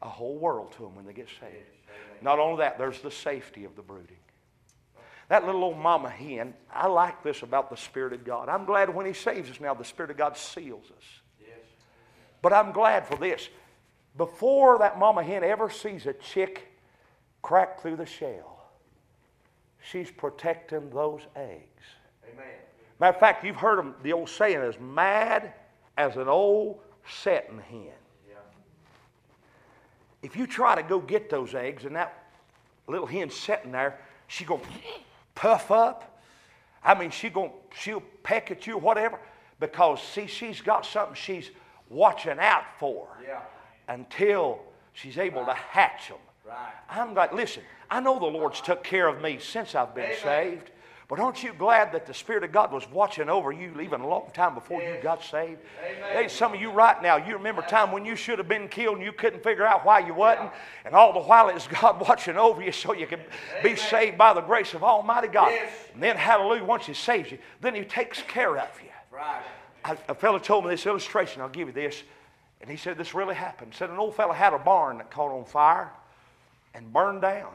a 0.01 0.09
whole 0.09 0.35
world 0.35 0.71
to 0.73 0.83
them 0.83 0.95
when 0.95 1.05
they 1.05 1.13
get 1.13 1.27
saved. 1.39 1.82
Not 2.21 2.39
only 2.39 2.59
that, 2.59 2.77
there's 2.77 3.01
the 3.01 3.11
safety 3.11 3.65
of 3.65 3.75
the 3.75 3.81
brooding. 3.81 4.17
That 5.29 5.45
little 5.45 5.63
old 5.63 5.77
mama 5.77 6.09
hen, 6.09 6.53
I 6.71 6.87
like 6.87 7.23
this 7.23 7.43
about 7.43 7.69
the 7.69 7.77
Spirit 7.77 8.13
of 8.13 8.23
God. 8.23 8.49
I'm 8.49 8.65
glad 8.65 8.93
when 8.93 9.05
He 9.05 9.13
saves 9.13 9.49
us 9.49 9.59
now, 9.59 9.73
the 9.73 9.85
Spirit 9.85 10.11
of 10.11 10.17
God 10.17 10.37
seals 10.37 10.85
us. 10.85 11.03
Yes. 11.39 11.57
But 12.41 12.53
I'm 12.53 12.71
glad 12.71 13.07
for 13.07 13.15
this. 13.15 13.49
Before 14.17 14.77
that 14.79 14.99
mama 14.99 15.23
hen 15.23 15.43
ever 15.43 15.69
sees 15.69 16.05
a 16.05 16.13
chick 16.13 16.73
crack 17.41 17.81
through 17.81 17.95
the 17.95 18.05
shell. 18.05 18.63
She's 19.81 20.11
protecting 20.11 20.89
those 20.89 21.21
eggs. 21.35 21.83
Amen. 22.31 22.45
Matter 22.99 23.15
of 23.15 23.19
fact, 23.19 23.43
you've 23.43 23.55
heard 23.55 23.79
them, 23.79 23.95
the 24.03 24.13
old 24.13 24.29
saying 24.29 24.61
is 24.61 24.79
mad 24.79 25.53
as 25.97 26.15
an 26.15 26.27
old 26.27 26.79
setting 27.07 27.59
hen. 27.59 27.91
If 30.23 30.37
you 30.37 30.47
try 30.47 30.73
to 30.75 30.81
go 30.83 30.99
get 30.99 31.29
those 31.29 31.53
eggs 31.53 31.83
and 31.85 31.95
that 31.97 32.23
little 32.87 33.05
hen 33.05 33.29
sitting 33.29 33.71
there, 33.73 33.99
she 34.27 34.45
gonna 34.45 34.63
puff 35.35 35.69
up. 35.69 36.17
I 36.83 36.97
mean, 36.97 37.11
she 37.11 37.29
gonna 37.29 37.51
she'll 37.75 38.01
peck 38.23 38.49
at 38.49 38.65
you, 38.65 38.77
whatever, 38.77 39.19
because 39.59 40.01
see, 40.01 40.25
she's 40.27 40.61
got 40.61 40.85
something 40.85 41.15
she's 41.15 41.51
watching 41.89 42.39
out 42.39 42.63
for 42.79 43.07
Yeah. 43.25 43.41
until 43.89 44.61
she's 44.93 45.17
able 45.17 45.45
to 45.45 45.53
hatch 45.53 46.07
them. 46.07 46.17
Right. 46.45 46.73
I'm 46.89 47.13
glad. 47.13 47.33
Listen, 47.33 47.63
I 47.91 47.99
know 47.99 48.17
the 48.17 48.25
Lord's 48.25 48.61
took 48.61 48.83
care 48.83 49.07
of 49.07 49.21
me 49.21 49.39
since 49.39 49.75
I've 49.75 49.93
been 49.93 50.05
Amen. 50.05 50.17
saved. 50.21 50.71
But 51.07 51.19
aren't 51.19 51.43
you 51.43 51.53
glad 51.53 51.91
that 51.91 52.05
the 52.05 52.13
Spirit 52.13 52.43
of 52.43 52.51
God 52.51 52.71
was 52.71 52.89
watching 52.89 53.29
over 53.29 53.51
you 53.51 53.79
even 53.81 54.01
a 54.01 54.07
long 54.07 54.31
time 54.33 54.53
before 54.53 54.81
you 54.81 54.97
got 55.03 55.23
saved? 55.23 55.59
Hey, 56.11 56.27
some 56.27 56.53
of 56.53 56.61
you 56.61 56.71
right 56.71 57.01
now, 57.03 57.17
you 57.17 57.33
remember 57.33 57.61
a 57.61 57.67
time 57.67 57.91
when 57.91 58.05
you 58.05 58.15
should 58.15 58.39
have 58.39 58.47
been 58.47 58.67
killed 58.67 58.97
and 58.97 59.05
you 59.05 59.11
couldn't 59.11 59.43
figure 59.43 59.65
out 59.65 59.85
why 59.85 59.99
you 59.99 60.13
wasn't, 60.13 60.49
and 60.85 60.95
all 60.95 61.13
the 61.13 61.19
while 61.19 61.49
it's 61.49 61.67
God 61.67 61.99
watching 62.07 62.37
over 62.37 62.61
you 62.61 62.71
so 62.71 62.93
you 62.93 63.07
can 63.07 63.19
be 63.61 63.75
saved 63.75 64.17
by 64.17 64.33
the 64.33 64.41
grace 64.41 64.73
of 64.73 64.83
Almighty 64.83 65.27
God. 65.27 65.49
Yes. 65.49 65.71
And 65.93 66.01
then, 66.01 66.15
hallelujah, 66.15 66.63
once 66.63 66.85
He 66.85 66.93
saves 66.93 67.31
you, 67.31 67.37
then 67.61 67.75
He 67.75 67.83
takes 67.83 68.21
care 68.21 68.57
of 68.57 68.81
you. 68.81 68.89
Right. 69.11 69.43
I, 69.85 69.97
a 70.07 70.15
fellow 70.15 70.39
told 70.39 70.63
me 70.63 70.71
this 70.71 70.85
illustration. 70.85 71.41
I'll 71.41 71.49
give 71.49 71.67
you 71.67 71.73
this. 71.73 72.01
And 72.61 72.71
he 72.71 72.77
said 72.77 72.97
this 72.97 73.13
really 73.13 73.35
happened. 73.35 73.73
Said 73.75 73.89
an 73.89 73.97
old 73.97 74.15
fellow 74.15 74.31
had 74.31 74.53
a 74.53 74.57
barn 74.57 74.97
that 74.99 75.11
caught 75.11 75.37
on 75.37 75.43
fire 75.43 75.91
and 76.73 76.91
burned 76.93 77.21
down. 77.21 77.51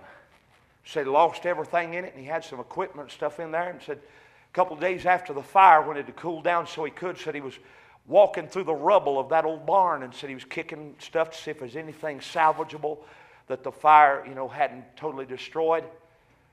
Said 0.88 1.05
he 1.05 1.12
lost 1.12 1.44
everything 1.44 1.92
in 1.92 2.07
it, 2.07 2.14
and 2.14 2.22
he 2.22 2.27
had 2.27 2.42
some 2.42 2.61
equipment 2.61 3.09
and 3.09 3.12
stuff 3.12 3.40
in 3.40 3.51
there. 3.51 3.68
And 3.68 3.83
said 3.83 3.98
a 3.98 4.55
couple 4.55 4.72
of 4.72 4.81
days 4.81 5.05
after 5.05 5.35
the 5.35 5.42
fire, 5.42 5.83
when 5.83 5.98
it 5.98 6.07
had 6.07 6.16
cooled 6.16 6.44
down 6.44 6.66
so 6.66 6.83
he 6.83 6.90
could, 6.90 7.18
said 7.18 7.35
he 7.35 7.42
was 7.42 7.59
walking 8.07 8.48
through 8.48 8.64
the 8.64 8.74
rubble 8.74 9.18
of 9.18 9.29
that 9.29 9.44
old 9.44 9.66
barn 9.66 10.03
and 10.03 10.14
said 10.14 10.31
he 10.31 10.35
was 10.35 10.46
kicking 10.46 10.94
stuff 10.98 11.33
to 11.33 11.37
see 11.37 11.51
if 11.51 11.59
there's 11.59 11.77
anything 11.77 12.20
salvageable 12.20 13.01
that 13.48 13.62
the 13.62 13.70
fire, 13.70 14.24
you 14.27 14.35
know, 14.35 14.48
hadn't 14.48 14.83
totally 14.96 15.27
destroyed. 15.27 15.85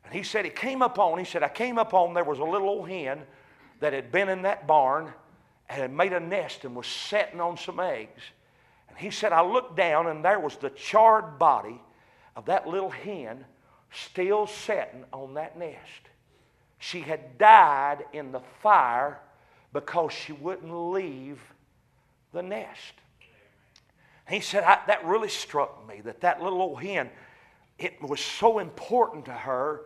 And 0.03 0.13
he 0.13 0.21
said 0.21 0.43
he 0.43 0.51
came 0.51 0.81
up 0.81 0.99
on, 0.99 1.17
he 1.17 1.23
said, 1.23 1.41
I 1.41 1.47
came 1.47 1.77
up 1.77 1.93
on, 1.93 2.13
there 2.13 2.25
was 2.25 2.39
a 2.39 2.43
little 2.43 2.67
old 2.67 2.89
hen 2.89 3.21
that 3.79 3.93
had 3.93 4.11
been 4.11 4.27
in 4.27 4.41
that 4.41 4.67
barn 4.67 5.13
and 5.69 5.81
had 5.81 5.93
made 5.93 6.11
a 6.11 6.19
nest 6.19 6.65
and 6.65 6.75
was 6.75 6.87
setting 6.87 7.39
on 7.39 7.55
some 7.55 7.79
eggs. 7.79 8.21
And 8.89 8.97
he 8.97 9.11
said, 9.11 9.31
I 9.31 9.43
looked 9.43 9.77
down 9.77 10.07
and 10.07 10.25
there 10.25 10.41
was 10.41 10.57
the 10.57 10.71
charred 10.71 11.39
body 11.39 11.79
of 12.35 12.43
that 12.47 12.67
little 12.67 12.89
hen 12.89 13.45
still 13.91 14.47
sitting 14.47 15.05
on 15.13 15.33
that 15.35 15.57
nest. 15.57 15.79
She 16.79 17.01
had 17.01 17.37
died 17.37 18.05
in 18.13 18.31
the 18.31 18.41
fire 18.61 19.19
because 19.73 20.13
she 20.13 20.33
wouldn't 20.33 20.73
leave 20.73 21.41
the 22.33 22.43
nest. 22.43 22.93
He 24.29 24.39
said, 24.39 24.63
that 24.63 25.05
really 25.05 25.29
struck 25.29 25.87
me 25.87 26.01
that 26.01 26.21
that 26.21 26.41
little 26.41 26.61
old 26.61 26.81
hen, 26.81 27.09
it 27.77 28.01
was 28.01 28.19
so 28.19 28.59
important 28.59 29.25
to 29.25 29.33
her 29.33 29.81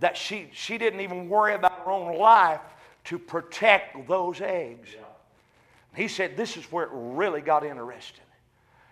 that 0.00 0.16
she, 0.16 0.48
she 0.52 0.78
didn't 0.78 1.00
even 1.00 1.28
worry 1.28 1.54
about 1.54 1.84
her 1.84 1.90
own 1.90 2.16
life 2.18 2.60
to 3.04 3.18
protect 3.18 4.08
those 4.08 4.40
eggs. 4.40 4.90
He 5.94 6.08
said, 6.08 6.36
This 6.36 6.56
is 6.56 6.64
where 6.70 6.84
it 6.84 6.90
really 6.92 7.40
got 7.40 7.64
interesting. 7.64 8.24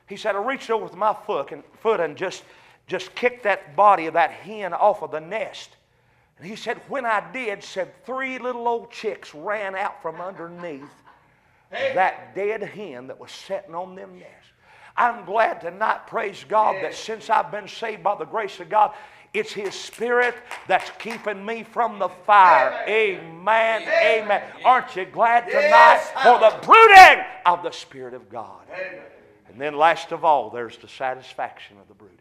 He 0.09 0.17
said, 0.17 0.35
I 0.35 0.45
reached 0.45 0.71
over 0.71 0.85
with 0.85 0.97
my 0.97 1.15
foot 1.27 1.53
and, 1.53 1.63
foot 1.81 2.01
and 2.01 2.17
just, 2.17 2.43
just 2.89 3.15
kicked 3.15 3.45
that 3.45 3.77
body 3.77 4.07
of 4.07 4.15
that 4.15 4.31
hen 4.33 4.73
off 4.73 5.03
of 5.03 5.13
the 5.13 5.21
nest. 5.21 5.71
And 6.39 6.47
he 6.47 6.57
said, 6.57 6.81
When 6.89 7.07
I 7.07 7.23
did, 7.33 7.63
said 7.63 7.93
three 8.05 8.39
little 8.39 8.67
old 8.67 8.91
chicks 8.91 9.35
ran 9.35 9.77
out 9.77 10.03
from 10.03 10.21
underneath 10.21 10.91
that 11.71 12.35
dead 12.35 12.63
hen 12.63 13.09
that 13.09 13.21
was 13.21 13.31
sitting 13.31 13.75
on 13.75 13.95
them 13.95 14.19
nests. 14.19 14.35
I'm 14.97 15.25
glad 15.25 15.61
tonight, 15.61 16.07
praise 16.09 16.45
God, 16.49 16.83
that 16.83 16.95
since 16.95 17.31
I've 17.31 17.53
been 17.53 17.69
saved 17.69 18.03
by 18.03 18.17
the 18.17 18.25
grace 18.25 18.59
of 18.59 18.69
God, 18.69 18.95
it's 19.35 19.53
His 19.53 19.75
Spirit 19.75 20.35
that's 20.67 20.91
keeping 20.99 21.45
me 21.45 21.63
from 21.63 21.99
the 21.99 22.09
fire. 22.09 22.85
Amen. 22.89 23.83
Amen. 23.83 24.43
Aren't 24.65 24.97
you 24.97 25.05
glad 25.05 25.47
tonight 25.47 25.61
Yes. 25.61 26.11
for 26.23 26.39
the 26.41 26.67
brooding 26.67 27.25
of 27.45 27.63
the 27.63 27.71
Spirit 27.71 28.15
of 28.15 28.29
God? 28.31 28.63
And 29.49 29.61
then, 29.61 29.77
last 29.77 30.13
of 30.13 30.25
all, 30.25 30.51
there's 30.51 30.79
the 30.79 30.89
satisfaction 30.89 31.77
of 31.81 31.89
the 31.89 31.95
brooding. 31.95 32.18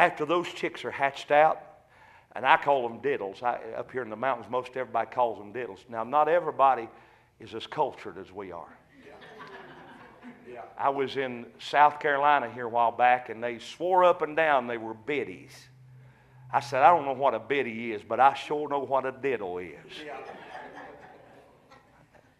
After 0.00 0.24
those 0.24 0.48
chicks 0.48 0.82
are 0.86 0.90
hatched 0.90 1.30
out, 1.30 1.60
and 2.34 2.46
I 2.46 2.56
call 2.56 2.88
them 2.88 3.00
diddles. 3.02 3.42
I, 3.42 3.58
up 3.76 3.92
here 3.92 4.00
in 4.00 4.08
the 4.08 4.16
mountains, 4.16 4.50
most 4.50 4.74
everybody 4.74 5.10
calls 5.10 5.38
them 5.38 5.52
diddles. 5.52 5.84
Now, 5.90 6.04
not 6.04 6.26
everybody 6.26 6.88
is 7.38 7.54
as 7.54 7.66
cultured 7.66 8.16
as 8.16 8.32
we 8.32 8.50
are. 8.50 8.78
Yeah. 10.50 10.62
I 10.78 10.88
was 10.88 11.18
in 11.18 11.44
South 11.58 12.00
Carolina 12.00 12.50
here 12.50 12.64
a 12.64 12.68
while 12.68 12.92
back, 12.92 13.28
and 13.28 13.44
they 13.44 13.58
swore 13.58 14.02
up 14.02 14.22
and 14.22 14.34
down 14.34 14.66
they 14.66 14.78
were 14.78 14.94
biddies. 14.94 15.68
I 16.50 16.60
said, 16.60 16.82
I 16.82 16.88
don't 16.88 17.04
know 17.04 17.12
what 17.12 17.34
a 17.34 17.38
biddy 17.38 17.92
is, 17.92 18.00
but 18.02 18.20
I 18.20 18.32
sure 18.32 18.70
know 18.70 18.78
what 18.78 19.04
a 19.04 19.12
diddle 19.12 19.58
is. 19.58 19.76
Yeah. 20.02 20.16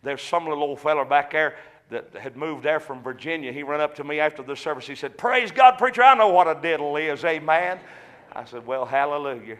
There's 0.02 0.22
some 0.22 0.48
little 0.48 0.62
old 0.62 0.80
fella 0.80 1.04
back 1.04 1.32
there 1.32 1.56
that 1.90 2.14
had 2.14 2.36
moved 2.36 2.62
there 2.62 2.80
from 2.80 3.02
Virginia. 3.02 3.52
He 3.52 3.62
ran 3.62 3.80
up 3.80 3.94
to 3.96 4.04
me 4.04 4.20
after 4.20 4.42
the 4.42 4.56
service. 4.56 4.86
He 4.86 4.94
said, 4.94 5.18
Praise 5.18 5.50
God, 5.50 5.78
preacher, 5.78 6.02
I 6.02 6.14
know 6.14 6.28
what 6.28 6.46
a 6.46 6.60
diddle 6.60 6.96
is, 6.96 7.24
amen. 7.24 7.78
I 8.32 8.44
said, 8.44 8.66
Well, 8.66 8.86
hallelujah. 8.86 9.58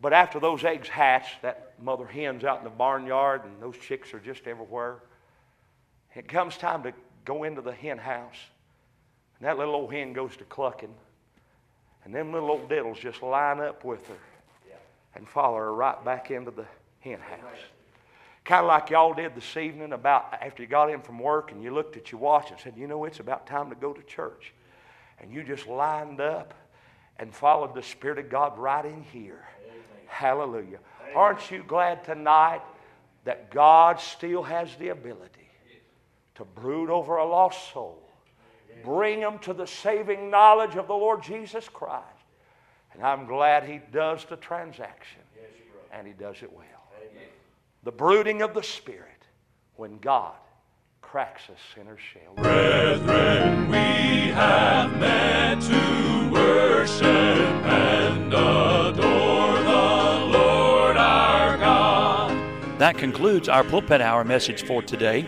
But 0.00 0.12
after 0.12 0.40
those 0.40 0.64
eggs 0.64 0.88
hatch, 0.88 1.36
that 1.42 1.74
mother 1.80 2.06
hen's 2.06 2.44
out 2.44 2.58
in 2.58 2.64
the 2.64 2.70
barnyard 2.70 3.44
and 3.44 3.60
those 3.60 3.76
chicks 3.76 4.14
are 4.14 4.20
just 4.20 4.46
everywhere. 4.46 4.96
It 6.14 6.26
comes 6.26 6.56
time 6.56 6.82
to 6.84 6.92
go 7.24 7.44
into 7.44 7.60
the 7.60 7.72
hen 7.72 7.98
house. 7.98 8.36
And 9.38 9.46
that 9.46 9.58
little 9.58 9.74
old 9.74 9.92
hen 9.92 10.12
goes 10.12 10.36
to 10.38 10.44
clucking. 10.44 10.94
And 12.04 12.14
them 12.14 12.32
little 12.32 12.50
old 12.50 12.68
diddles 12.68 12.98
just 12.98 13.22
line 13.22 13.60
up 13.60 13.84
with 13.84 14.06
her 14.08 14.16
and 15.14 15.28
follow 15.28 15.56
her 15.56 15.74
right 15.74 16.02
back 16.04 16.30
into 16.30 16.50
the 16.50 16.66
hen 17.00 17.20
house. 17.20 17.60
Kind 18.44 18.62
of 18.62 18.68
like 18.68 18.90
y'all 18.90 19.14
did 19.14 19.34
this 19.34 19.56
evening 19.56 19.92
about 19.92 20.34
after 20.40 20.62
you 20.62 20.68
got 20.68 20.90
in 20.90 21.02
from 21.02 21.18
work 21.18 21.52
and 21.52 21.62
you 21.62 21.72
looked 21.72 21.96
at 21.96 22.10
your 22.10 22.20
watch 22.20 22.50
and 22.50 22.58
said, 22.58 22.74
you 22.76 22.86
know, 22.86 23.04
it's 23.04 23.20
about 23.20 23.46
time 23.46 23.68
to 23.70 23.76
go 23.76 23.92
to 23.92 24.02
church. 24.02 24.54
And 25.20 25.30
you 25.30 25.44
just 25.44 25.66
lined 25.66 26.20
up 26.20 26.54
and 27.18 27.34
followed 27.34 27.74
the 27.74 27.82
Spirit 27.82 28.18
of 28.18 28.30
God 28.30 28.58
right 28.58 28.84
in 28.84 29.02
here. 29.02 29.46
Hallelujah. 30.06 30.78
Aren't 31.14 31.50
you 31.50 31.62
glad 31.66 32.02
tonight 32.04 32.62
that 33.24 33.50
God 33.50 34.00
still 34.00 34.42
has 34.42 34.74
the 34.76 34.88
ability 34.88 35.48
to 36.36 36.44
brood 36.44 36.88
over 36.88 37.16
a 37.16 37.26
lost 37.26 37.72
soul, 37.72 38.02
bring 38.82 39.20
them 39.20 39.38
to 39.40 39.52
the 39.52 39.66
saving 39.66 40.30
knowledge 40.30 40.76
of 40.76 40.86
the 40.86 40.94
Lord 40.94 41.22
Jesus 41.22 41.68
Christ? 41.68 42.06
And 42.94 43.04
I'm 43.04 43.26
glad 43.26 43.64
He 43.64 43.80
does 43.92 44.24
the 44.24 44.36
transaction, 44.36 45.20
and 45.92 46.06
He 46.06 46.14
does 46.14 46.42
it 46.42 46.50
well. 46.52 46.66
The 47.82 47.92
brooding 47.92 48.42
of 48.42 48.52
the 48.52 48.62
Spirit 48.62 49.24
when 49.76 49.96
God 50.00 50.34
cracks 51.00 51.44
a 51.48 51.56
sinner's 51.74 51.98
shell. 51.98 52.34
Brethren, 52.36 53.70
we 53.70 54.30
have 54.32 54.94
met 54.98 55.62
to 55.62 56.30
worship 56.30 57.06
and 57.06 58.26
adore 58.26 59.62
the 59.62 60.26
Lord 60.26 60.98
our 60.98 61.56
God. 61.56 62.78
That 62.78 62.98
concludes 62.98 63.48
our 63.48 63.64
Pulpit 63.64 64.02
Hour 64.02 64.24
message 64.24 64.62
for 64.64 64.82
today. 64.82 65.26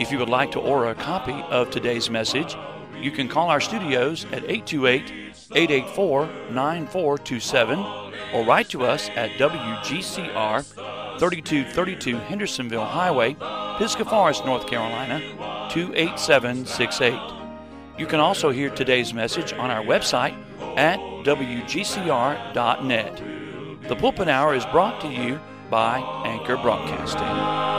If 0.00 0.10
you 0.10 0.18
would 0.18 0.30
like 0.30 0.50
to 0.52 0.60
order 0.60 0.88
a 0.88 0.94
copy 0.94 1.44
of 1.50 1.68
today's 1.68 2.08
message, 2.08 2.56
you 2.98 3.10
can 3.10 3.28
call 3.28 3.50
our 3.50 3.60
studios 3.60 4.24
at 4.32 4.44
828 4.44 5.12
884 5.54 6.26
9427 6.52 7.78
or 8.32 8.46
write 8.46 8.70
to 8.70 8.82
us 8.86 9.10
at 9.10 9.32
WGCR 9.32 10.91
3232 11.18 12.16
Hendersonville 12.16 12.84
Highway, 12.84 13.36
Pisgah 13.78 14.04
Forest, 14.04 14.44
North 14.44 14.66
Carolina 14.66 15.20
28768. 15.70 17.18
You 17.98 18.06
can 18.06 18.20
also 18.20 18.50
hear 18.50 18.70
today's 18.70 19.12
message 19.12 19.52
on 19.52 19.70
our 19.70 19.84
website 19.84 20.34
at 20.76 20.98
WGCR.net. 21.24 23.22
The 23.88 23.96
Pulpit 23.96 24.28
Hour 24.28 24.54
is 24.54 24.64
brought 24.66 25.00
to 25.02 25.08
you 25.08 25.40
by 25.70 25.98
Anchor 26.24 26.56
Broadcasting. 26.56 27.71